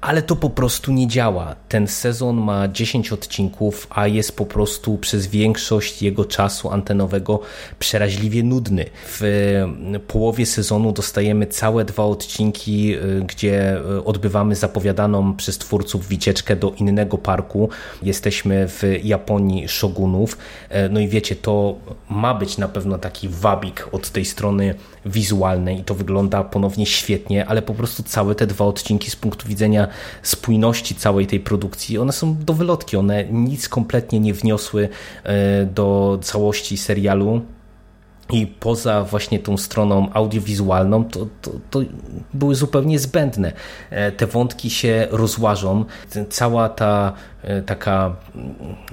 ale 0.00 0.22
to 0.22 0.36
po 0.36 0.50
prostu 0.50 0.92
nie 0.92 1.08
działa. 1.08 1.56
Ten 1.68 1.88
sezon 1.88 2.36
ma 2.36 2.68
10 2.68 3.12
odcinków, 3.12 3.86
a 3.90 4.06
jest 4.06 4.36
po 4.36 4.46
prostu 4.46 4.98
przez 4.98 5.26
większość 5.26 6.02
jego 6.02 6.24
czasu 6.24 6.70
antenowego 6.70 7.40
przeraźliwie 7.78 8.42
nudny. 8.42 8.84
W 9.06 9.22
połowie 10.08 10.46
sezonu 10.46 10.92
dostajemy 10.92 11.46
całe 11.46 11.84
dwa 11.84 12.04
odcinki, 12.04 12.96
gdzie 13.26 13.80
odbywamy 14.04 14.54
zapowiadaną 14.54 15.36
przez 15.36 15.58
twórców 15.58 16.08
wycieczkę 16.08 16.56
do 16.56 16.70
innego 16.70 17.18
parku. 17.18 17.68
Jesteśmy 18.02 18.68
w 18.68 18.82
Japonii 19.02 19.68
Shogunów. 19.68 20.38
No 20.90 21.00
i 21.00 21.08
wiecie, 21.08 21.36
to 21.36 21.74
ma 22.10 22.34
być 22.34 22.58
na 22.58 22.68
pewno 22.68 22.98
taki 22.98 23.28
wabik 23.28 23.88
od 23.92 24.10
tej 24.10 24.24
strony 24.24 24.74
wizualnej 25.06 25.78
i 25.78 25.84
to 25.84 25.94
wygląda 25.94 26.44
ponownie 26.44 26.86
świetnie, 26.86 27.46
ale 27.46 27.62
po 27.62 27.74
prostu 27.74 28.02
całe 28.02 28.34
te 28.34 28.46
dwa 28.46 28.64
odcinki 28.64 29.10
z 29.10 29.16
punktu 29.16 29.48
widzenia 29.48 29.53
spójności 30.22 30.94
całej 30.94 31.26
tej 31.26 31.40
produkcji, 31.40 31.98
one 31.98 32.12
są 32.12 32.36
do 32.44 32.54
wylotki, 32.54 32.96
one 32.96 33.24
nic 33.24 33.68
kompletnie 33.68 34.20
nie 34.20 34.34
wniosły 34.34 34.88
e, 35.24 35.66
do 35.66 36.18
całości 36.22 36.76
serialu. 36.76 37.40
I 38.32 38.46
poza 38.46 39.04
właśnie 39.04 39.38
tą 39.38 39.56
stroną 39.56 40.08
audiowizualną, 40.12 41.04
to, 41.04 41.26
to, 41.42 41.50
to, 41.70 41.80
były 42.34 42.54
zupełnie 42.54 42.98
zbędne. 42.98 43.52
E, 43.90 44.12
te 44.12 44.26
wątki 44.26 44.70
się 44.70 45.06
rozłażą. 45.10 45.84
Cała 46.30 46.68
ta 46.68 47.12
e, 47.42 47.62
taka 47.62 48.16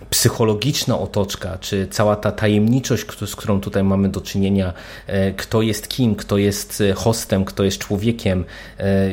psychologiczna 0.09 0.99
otoczka, 0.99 1.57
czy 1.57 1.87
cała 1.87 2.15
ta 2.15 2.31
tajemniczość, 2.31 3.05
z 3.25 3.35
którą 3.35 3.61
tutaj 3.61 3.83
mamy 3.83 4.09
do 4.09 4.21
czynienia, 4.21 4.73
e, 5.07 5.31
kto 5.31 5.61
jest 5.61 5.87
kim, 5.87 6.15
kto 6.15 6.37
jest 6.37 6.83
hostem, 6.95 7.45
kto 7.45 7.63
jest 7.63 7.77
człowiekiem, 7.77 8.45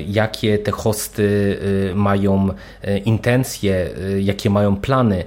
jakie 0.06 0.58
te 0.58 0.70
hosty 0.70 1.58
mają 1.94 2.48
intencje, 3.04 3.90
jakie 4.20 4.50
mają 4.50 4.76
plany. 4.76 5.24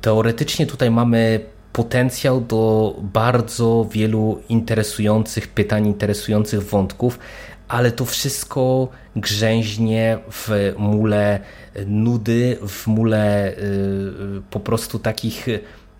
Teoretycznie 0.00 0.66
tutaj 0.66 0.90
mamy 0.90 1.40
potencjał 1.78 2.40
do 2.40 2.94
bardzo 3.02 3.86
wielu 3.90 4.42
interesujących 4.48 5.48
pytań, 5.48 5.86
interesujących 5.86 6.62
wątków, 6.62 7.18
ale 7.68 7.92
to 7.92 8.04
wszystko 8.04 8.88
grzęźnie 9.16 10.18
w 10.30 10.74
mule 10.78 11.40
nudy, 11.86 12.58
w 12.68 12.86
mule 12.86 13.52
y, 13.52 14.42
po 14.50 14.60
prostu 14.60 14.98
takich 14.98 15.46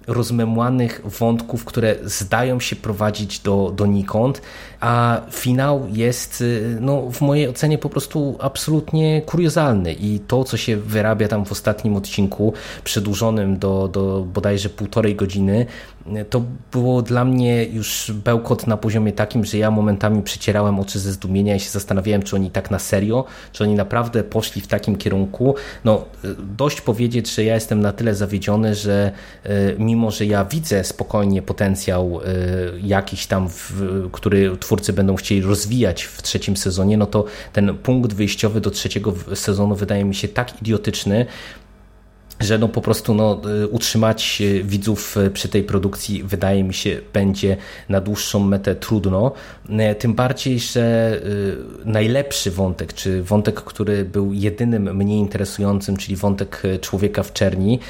rozmemłanych 0.08 1.00
wątków, 1.04 1.64
które 1.64 1.96
zdają 2.02 2.60
się 2.60 2.76
prowadzić 2.76 3.40
do, 3.40 3.72
donikąd, 3.76 4.42
a 4.80 5.20
finał 5.30 5.86
jest 5.92 6.40
y, 6.40 6.78
no, 6.80 7.10
w 7.10 7.20
mojej 7.20 7.48
ocenie 7.48 7.78
po 7.78 7.88
prostu 7.88 8.36
absolutnie 8.40 9.22
kuriozalny 9.22 9.92
i 9.92 10.20
to, 10.20 10.44
co 10.44 10.56
się 10.56 10.76
wyrabia 10.76 11.28
tam 11.28 11.44
w 11.44 11.52
ostatnim 11.52 11.96
odcinku, 11.96 12.52
przedłużonym 12.84 13.58
do, 13.58 13.88
do 13.88 14.26
bodajże 14.34 14.68
półtorej 14.68 15.16
godziny, 15.16 15.66
to 16.30 16.42
było 16.72 17.02
dla 17.02 17.24
mnie 17.24 17.64
już 17.64 18.12
bełkot 18.24 18.66
na 18.66 18.76
poziomie 18.76 19.12
takim, 19.12 19.44
że 19.44 19.58
ja 19.58 19.70
momentami 19.70 20.22
przecierałem 20.22 20.80
oczy 20.80 20.98
ze 20.98 21.12
zdumienia 21.12 21.56
i 21.56 21.60
się 21.60 21.70
zastanawiałem, 21.70 22.22
czy 22.22 22.36
oni 22.36 22.50
tak 22.50 22.70
na 22.70 22.78
serio, 22.78 23.24
czy 23.52 23.64
oni 23.64 23.74
naprawdę 23.74 24.24
poszli 24.24 24.62
w 24.62 24.66
takim 24.66 24.96
kierunku. 24.96 25.54
No, 25.84 26.04
dość 26.56 26.80
powiedzieć, 26.80 27.34
że 27.34 27.44
ja 27.44 27.54
jestem 27.54 27.80
na 27.80 27.92
tyle 27.92 28.14
zawiedziony, 28.14 28.74
że 28.74 29.12
e, 29.44 29.74
mimo, 29.98 30.10
że 30.10 30.26
ja 30.26 30.44
widzę 30.44 30.84
spokojnie 30.84 31.42
potencjał 31.42 32.20
e, 32.20 32.28
jakiś 32.82 33.26
tam, 33.26 33.48
który 34.12 34.56
twórcy 34.56 34.92
będą 34.92 35.16
chcieli 35.16 35.42
rozwijać 35.42 36.02
w 36.02 36.22
trzecim 36.22 36.56
sezonie, 36.56 36.96
no 36.96 37.06
to 37.06 37.24
ten 37.52 37.78
punkt 37.78 38.12
wyjściowy 38.12 38.60
do 38.60 38.70
trzeciego 38.70 39.14
sezonu 39.34 39.74
wydaje 39.74 40.04
mi 40.04 40.14
się 40.14 40.28
tak 40.28 40.62
idiotyczny, 40.62 41.26
że 42.40 42.58
no 42.58 42.68
po 42.68 42.80
prostu 42.80 43.14
no, 43.14 43.40
y, 43.64 43.68
utrzymać 43.68 44.38
y, 44.40 44.62
widzów 44.64 45.16
y, 45.16 45.30
przy 45.30 45.48
tej 45.48 45.62
produkcji 45.62 46.22
wydaje 46.22 46.64
mi 46.64 46.74
się 46.74 47.00
będzie 47.12 47.56
na 47.88 48.00
dłuższą 48.00 48.40
metę 48.40 48.74
trudno. 48.74 49.32
Tym 49.98 50.14
bardziej, 50.14 50.58
że 50.58 51.20
najlepszy 51.84 52.50
wątek, 52.50 52.92
czy 52.92 53.22
wątek, 53.22 53.60
który 53.60 54.04
był 54.04 54.32
jedynym 54.32 54.96
mnie 54.96 55.18
interesującym, 55.18 55.96
czyli 55.96 56.16
wątek 56.16 56.62
człowieka 56.80 57.22
w 57.22 57.32
czerni, 57.32 57.80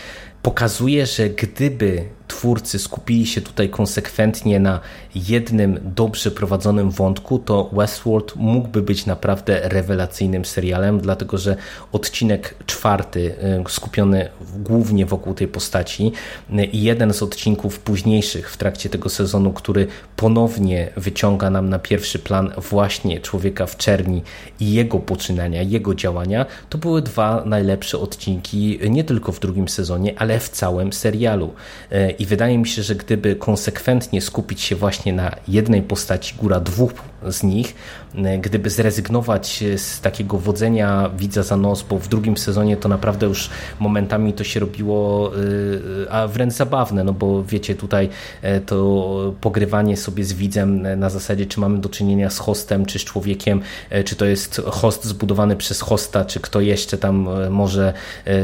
pokazuje, 0.49 1.07
że 1.07 1.29
gdyby 1.29 2.05
twórcy 2.29 2.79
skupili 2.79 3.27
się 3.27 3.41
tutaj 3.41 3.69
konsekwentnie 3.69 4.61
na 4.61 4.81
jednym 5.15 5.81
dobrze 5.83 6.31
prowadzonym 6.31 6.91
wątku, 6.91 7.39
to 7.39 7.71
Westworld 7.73 8.37
mógłby 8.37 8.83
być 8.83 9.07
naprawdę 9.07 9.61
rewelacyjnym 9.69 10.45
serialem, 10.45 11.01
dlatego 11.01 11.39
że 11.39 11.57
odcinek 11.93 12.55
czwarty 12.67 13.35
y, 13.67 13.71
skupiony 13.71 14.29
głównie 14.57 15.07
wokół 15.07 15.35
tej 15.35 15.49
postaci 15.49 16.13
y, 16.51 16.65
i 16.65 16.83
jeden 16.83 17.15
z 17.15 17.23
odcinków 17.23 17.79
późniejszych 17.79 18.51
w 18.51 18.57
trakcie 18.57 18.89
tego 18.89 19.09
sezonu, 19.09 19.53
który 19.53 19.87
ponownie 20.17 20.91
wyciąga 20.97 21.51
nam 21.51 21.69
na 21.69 21.79
pierwszy 21.79 22.19
plan 22.19 22.53
właśnie 22.71 23.21
człowieka 23.21 23.67
w 23.67 23.77
czerni 23.77 24.23
i 24.61 24.73
jego 24.73 24.99
poczynania, 24.99 25.63
jego 25.63 25.95
działania, 25.95 26.47
to 26.69 26.79
były 26.79 27.03
dwa 27.03 27.43
najlepsze 27.47 27.99
odcinki 27.99 28.79
nie 28.91 29.05
tylko 29.05 29.33
w 29.33 29.41
drugim 29.41 29.69
sezonie, 29.69 30.15
ale 30.19 30.41
w 30.41 30.49
całym 30.49 30.93
serialu. 30.93 31.55
I 32.19 32.27
wydaje 32.27 32.59
mi 32.59 32.67
się, 32.67 32.83
że 32.83 32.95
gdyby 32.95 33.37
konsekwentnie 33.37 34.21
skupić 34.21 34.61
się 34.61 34.77
właśnie 34.77 35.13
na 35.13 35.31
jednej 35.49 35.83
postaci, 35.83 36.35
góra 36.37 36.61
dwóch 36.61 36.93
z 37.29 37.43
nich, 37.43 37.75
e, 38.15 38.39
gdyby 38.39 38.71
zrezygnować 38.71 39.65
z 39.77 40.01
takiego 40.01 40.39
wodzenia 40.39 41.11
widza 41.19 41.43
za 41.43 41.57
nos, 41.57 41.83
bo 41.83 41.99
w 41.99 42.09
drugim 42.09 42.37
sezonie 42.37 42.77
to 42.77 42.89
naprawdę 42.89 43.27
już 43.27 43.51
momentami 43.79 44.33
to 44.33 44.45
się 44.45 44.61
robiło 44.61 45.33
e, 46.07 46.13
a 46.13 46.29
wręcz 46.29 46.53
zabawne, 46.53 47.05
no 47.05 47.13
bo 47.13 47.45
wiecie, 47.45 47.75
tutaj 47.75 48.09
e, 48.43 48.61
to 48.61 49.35
pogrywanie 49.41 49.97
sobie 49.97 50.25
z 50.25 50.33
widzem 50.33 50.99
na 50.99 51.11
zasadzie, 51.11 51.47
czy 51.47 51.61
mamy 51.61 51.79
do 51.79 51.89
czynienia 51.89 52.31
z 52.31 52.39
hostem, 52.39 52.87
czy 52.87 52.99
z 52.99 53.05
człowiekiem, 53.05 53.61
czy 54.05 54.17
to 54.17 54.25
jest 54.25 54.63
host 54.67 55.05
zbudowany 55.05 55.57
przez 55.57 55.81
hosta, 55.81 56.25
czy 56.25 56.41
kto 56.41 56.61
jeszcze 56.61 56.99
tam 56.99 57.29
może, 57.51 57.93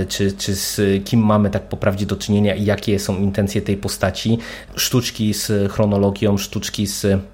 czy, 0.08 0.32
czy 0.32 0.54
z 0.54 0.80
kim 1.04 1.20
mamy 1.20 1.50
tak 1.50 1.68
po 1.68 1.76
prawdzie 1.76 2.06
do 2.06 2.16
czynienia 2.16 2.54
i 2.54 2.64
jakie 2.64 2.98
są 2.98 3.16
intencje 3.16 3.62
tej 3.62 3.76
postaci. 3.76 4.38
Sztuczki 4.76 5.34
z 5.34 5.72
chronologią, 5.72 6.38
sztuczki 6.38 6.87
z 6.87 7.04
E, 7.04 7.34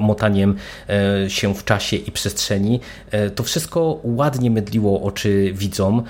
motaniem 0.00 0.56
e, 0.88 1.30
się 1.30 1.54
w 1.54 1.64
czasie 1.64 1.96
i 1.96 2.12
przestrzeni. 2.12 2.80
E, 3.10 3.30
to 3.30 3.42
wszystko 3.42 4.00
ładnie 4.04 4.50
mydliło 4.50 5.02
oczy 5.02 5.52
widzom, 5.54 6.02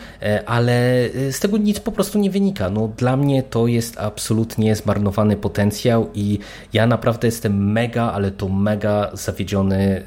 ale 0.46 1.08
z 1.30 1.40
tego 1.40 1.56
nic 1.56 1.80
po 1.80 1.92
prostu 1.92 2.18
nie 2.18 2.30
wynika. 2.30 2.70
No, 2.70 2.88
dla 2.96 3.16
mnie 3.16 3.42
to 3.42 3.66
jest 3.66 3.98
absolutnie 3.98 4.76
zmarnowany 4.76 5.36
potencjał 5.36 6.10
i 6.14 6.38
ja 6.72 6.86
naprawdę 6.86 7.28
jestem 7.28 7.72
mega, 7.72 8.12
ale 8.12 8.30
to 8.30 8.48
mega 8.48 9.10
zawiedziony 9.12 10.02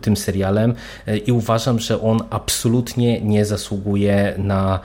tym 0.00 0.16
serialem 0.16 0.74
i 1.26 1.32
uważam, 1.32 1.78
że 1.78 2.00
on 2.00 2.20
absolutnie 2.30 3.20
nie 3.20 3.44
zasługuje 3.44 4.34
na 4.38 4.80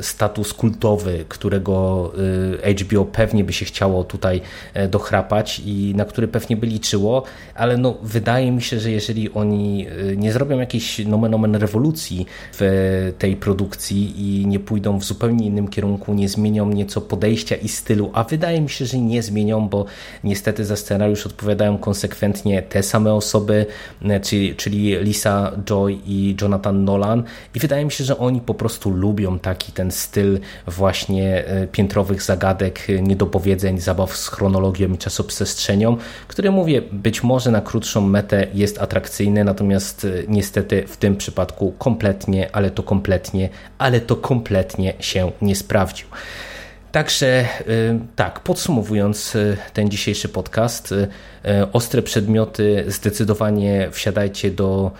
status 0.00 0.52
kultowy, 0.54 1.24
którego 1.28 2.12
HBO 2.80 3.04
pewnie 3.04 3.44
by 3.44 3.52
się 3.52 3.64
chciało 3.64 4.04
tutaj 4.04 4.40
dochrapać 4.88 5.62
i 5.64 5.94
na 5.96 6.04
który 6.04 6.28
pewnie 6.28 6.56
by 6.56 6.66
liczyło 6.66 7.23
ale 7.54 7.76
no, 7.76 7.94
wydaje 8.02 8.52
mi 8.52 8.62
się, 8.62 8.80
że 8.80 8.90
jeżeli 8.90 9.32
oni 9.32 9.86
y, 10.12 10.16
nie 10.16 10.32
zrobią 10.32 10.58
jakiejś 10.58 10.98
nomen 10.98 11.34
omen 11.34 11.54
rewolucji 11.56 12.26
w 12.52 13.12
tej 13.18 13.36
produkcji 13.36 14.14
i 14.16 14.46
nie 14.46 14.60
pójdą 14.60 14.98
w 14.98 15.04
zupełnie 15.04 15.46
innym 15.46 15.68
kierunku, 15.68 16.14
nie 16.14 16.28
zmienią 16.28 16.68
nieco 16.68 17.00
podejścia 17.00 17.56
i 17.56 17.68
stylu, 17.68 18.10
a 18.12 18.24
wydaje 18.24 18.60
mi 18.60 18.70
się, 18.70 18.86
że 18.86 18.98
nie 18.98 19.22
zmienią, 19.22 19.68
bo 19.68 19.84
niestety 20.24 20.64
za 20.64 20.76
scenariusz 20.76 21.26
odpowiadają 21.26 21.78
konsekwentnie 21.78 22.62
te 22.62 22.82
same 22.82 23.14
osoby, 23.14 23.66
y, 24.02 24.20
czyli, 24.20 24.54
czyli 24.54 24.96
Lisa 24.96 25.52
Joy 25.64 25.98
i 26.06 26.36
Jonathan 26.40 26.84
Nolan. 26.84 27.24
I 27.54 27.58
wydaje 27.58 27.84
mi 27.84 27.92
się, 27.92 28.04
że 28.04 28.18
oni 28.18 28.40
po 28.40 28.54
prostu 28.54 28.90
lubią 28.90 29.38
taki 29.38 29.72
ten 29.72 29.90
styl 29.90 30.40
właśnie 30.66 31.44
y, 31.62 31.66
piętrowych 31.66 32.22
zagadek, 32.22 32.86
niedopowiedzeń, 33.02 33.80
zabaw 33.80 34.16
z 34.16 34.28
chronologią 34.28 34.92
i 34.92 34.98
czasoprzestrzenią, 34.98 35.96
które 36.28 36.50
mówię, 36.50 36.82
być 36.92 37.13
może 37.22 37.50
na 37.50 37.60
krótszą 37.60 38.00
metę 38.00 38.46
jest 38.54 38.78
atrakcyjny, 38.78 39.44
natomiast 39.44 40.04
y, 40.04 40.24
niestety 40.28 40.84
w 40.86 40.96
tym 40.96 41.16
przypadku 41.16 41.74
kompletnie, 41.78 42.48
ale 42.52 42.70
to 42.70 42.82
kompletnie, 42.82 43.48
ale 43.78 44.00
to 44.00 44.16
kompletnie 44.16 44.94
się 45.00 45.32
nie 45.42 45.56
sprawdził. 45.56 46.06
Także 46.92 47.44
y, 47.68 47.98
tak, 48.16 48.40
podsumowując 48.40 49.34
y, 49.34 49.56
ten 49.72 49.90
dzisiejszy 49.90 50.28
podcast, 50.28 50.94
ostre 51.72 52.02
przedmioty 52.02 52.84
zdecydowanie 52.88 53.88
wsiadajcie 53.92 54.50
do 54.50 54.90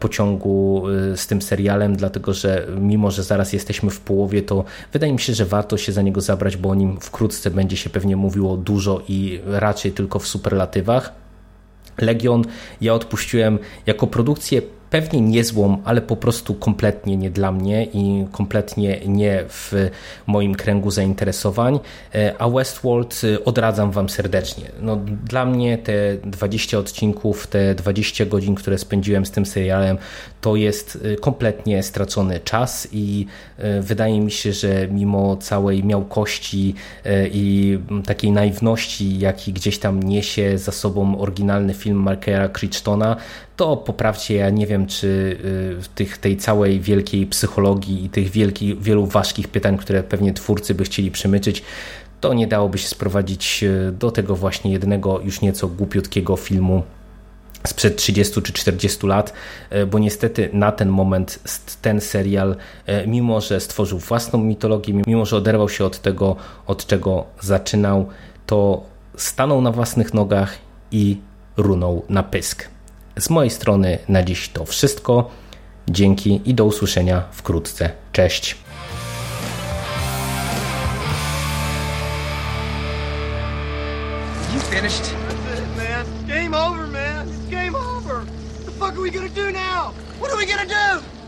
pociągu 0.00 0.84
z 1.14 1.26
tym 1.26 1.42
serialem, 1.42 1.96
dlatego 1.96 2.34
że 2.34 2.66
mimo, 2.80 3.10
że 3.10 3.22
zaraz 3.22 3.52
jesteśmy 3.52 3.90
w 3.90 4.00
połowie, 4.00 4.42
to 4.42 4.64
wydaje 4.92 5.12
mi 5.12 5.20
się, 5.20 5.34
że 5.34 5.44
warto 5.44 5.76
się 5.76 5.92
za 5.92 6.02
niego 6.02 6.20
zabrać, 6.20 6.56
bo 6.56 6.68
o 6.68 6.74
nim 6.74 7.00
wkrótce 7.00 7.50
będzie 7.50 7.76
się 7.76 7.90
pewnie 7.90 8.16
mówiło 8.16 8.56
dużo 8.56 9.02
i 9.08 9.40
raczej 9.46 9.92
tylko 9.92 10.18
w 10.18 10.26
superlatywach. 10.26 11.25
Legion 11.98 12.42
ja 12.80 12.94
odpuściłem 12.94 13.58
jako 13.86 14.06
produkcję 14.06 14.62
pewnie 14.96 15.20
niezłą, 15.20 15.78
ale 15.84 16.00
po 16.00 16.16
prostu 16.16 16.54
kompletnie 16.54 17.16
nie 17.16 17.30
dla 17.30 17.52
mnie 17.52 17.84
i 17.84 18.26
kompletnie 18.32 19.00
nie 19.06 19.44
w 19.48 19.72
moim 20.26 20.54
kręgu 20.54 20.90
zainteresowań. 20.90 21.80
E, 22.14 22.34
a 22.38 22.48
Westworld 22.48 23.22
e, 23.24 23.44
odradzam 23.44 23.90
Wam 23.90 24.08
serdecznie. 24.08 24.64
No, 24.80 24.96
dla 25.24 25.44
mnie 25.44 25.78
te 25.78 26.16
20 26.24 26.78
odcinków, 26.78 27.46
te 27.46 27.74
20 27.74 28.26
godzin, 28.26 28.54
które 28.54 28.78
spędziłem 28.78 29.26
z 29.26 29.30
tym 29.30 29.46
serialem, 29.46 29.98
to 30.40 30.56
jest 30.56 30.98
e, 31.04 31.16
kompletnie 31.16 31.82
stracony 31.82 32.40
czas 32.40 32.88
i 32.92 33.26
wydaje 33.80 34.20
mi 34.20 34.30
się, 34.30 34.52
że 34.52 34.88
mimo 34.88 35.36
całej 35.36 35.84
miałkości 35.84 36.74
i 37.32 37.78
takiej 38.06 38.30
naiwności, 38.30 39.18
jaki 39.18 39.52
gdzieś 39.52 39.78
tam 39.78 40.02
niesie 40.02 40.58
za 40.58 40.72
sobą 40.72 41.18
oryginalny 41.18 41.74
film 41.74 42.02
Markera 42.02 42.48
Crichtona, 42.48 43.16
to 43.56 43.76
poprawcie, 43.76 44.34
ja 44.34 44.50
nie 44.50 44.66
wiem, 44.66 44.86
czy 44.86 45.06
y, 45.78 45.82
w 45.82 45.88
tych, 45.88 46.18
tej 46.18 46.36
całej 46.36 46.80
wielkiej 46.80 47.26
psychologii 47.26 48.04
i 48.04 48.08
tych 48.08 48.30
wielkich, 48.30 48.82
wielu 48.82 49.06
ważkich 49.06 49.48
pytań, 49.48 49.78
które 49.78 50.02
pewnie 50.02 50.32
twórcy 50.32 50.74
by 50.74 50.84
chcieli 50.84 51.10
przemyczyć, 51.10 51.62
to 52.20 52.34
nie 52.34 52.46
dałoby 52.46 52.78
się 52.78 52.88
sprowadzić 52.88 53.62
y, 53.62 53.92
do 53.92 54.10
tego 54.10 54.36
właśnie 54.36 54.72
jednego 54.72 55.20
już 55.20 55.40
nieco 55.40 55.68
głupiutkiego 55.68 56.36
filmu 56.36 56.82
sprzed 57.66 57.96
30 57.96 58.42
czy 58.42 58.52
40 58.52 59.06
lat, 59.06 59.32
y, 59.72 59.86
bo 59.86 59.98
niestety 59.98 60.50
na 60.52 60.72
ten 60.72 60.88
moment 60.88 61.38
ten 61.82 62.00
serial, 62.00 62.56
mimo 63.06 63.40
że 63.40 63.60
stworzył 63.60 63.98
własną 63.98 64.38
mitologię, 64.38 65.02
mimo 65.06 65.26
że 65.26 65.36
oderwał 65.36 65.68
się 65.68 65.84
od 65.84 65.98
tego, 66.02 66.36
od 66.66 66.86
czego 66.86 67.24
zaczynał, 67.40 68.06
to 68.46 68.84
stanął 69.16 69.60
na 69.60 69.72
własnych 69.72 70.14
nogach 70.14 70.58
i 70.90 71.16
runął 71.56 72.02
na 72.08 72.22
pysk. 72.22 72.75
Z 73.18 73.30
mojej 73.30 73.50
strony 73.50 73.98
na 74.08 74.22
dziś 74.22 74.48
to 74.48 74.64
wszystko. 74.64 75.30
Dzięki 75.88 76.40
i 76.44 76.54
do 76.54 76.64
usłyszenia 76.64 77.24
wkrótce. 77.32 77.90
Cześć. 78.12 78.56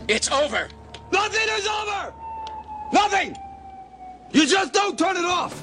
It's 0.07 0.31
over. 0.31 0.67
Is 1.59 1.67
over. 1.67 2.13
Nothing. 2.93 3.35
You 4.31 4.45
just 4.45 4.73
don't 4.73 4.97
turn 4.97 5.17
it 5.17 5.25
off. 5.25 5.53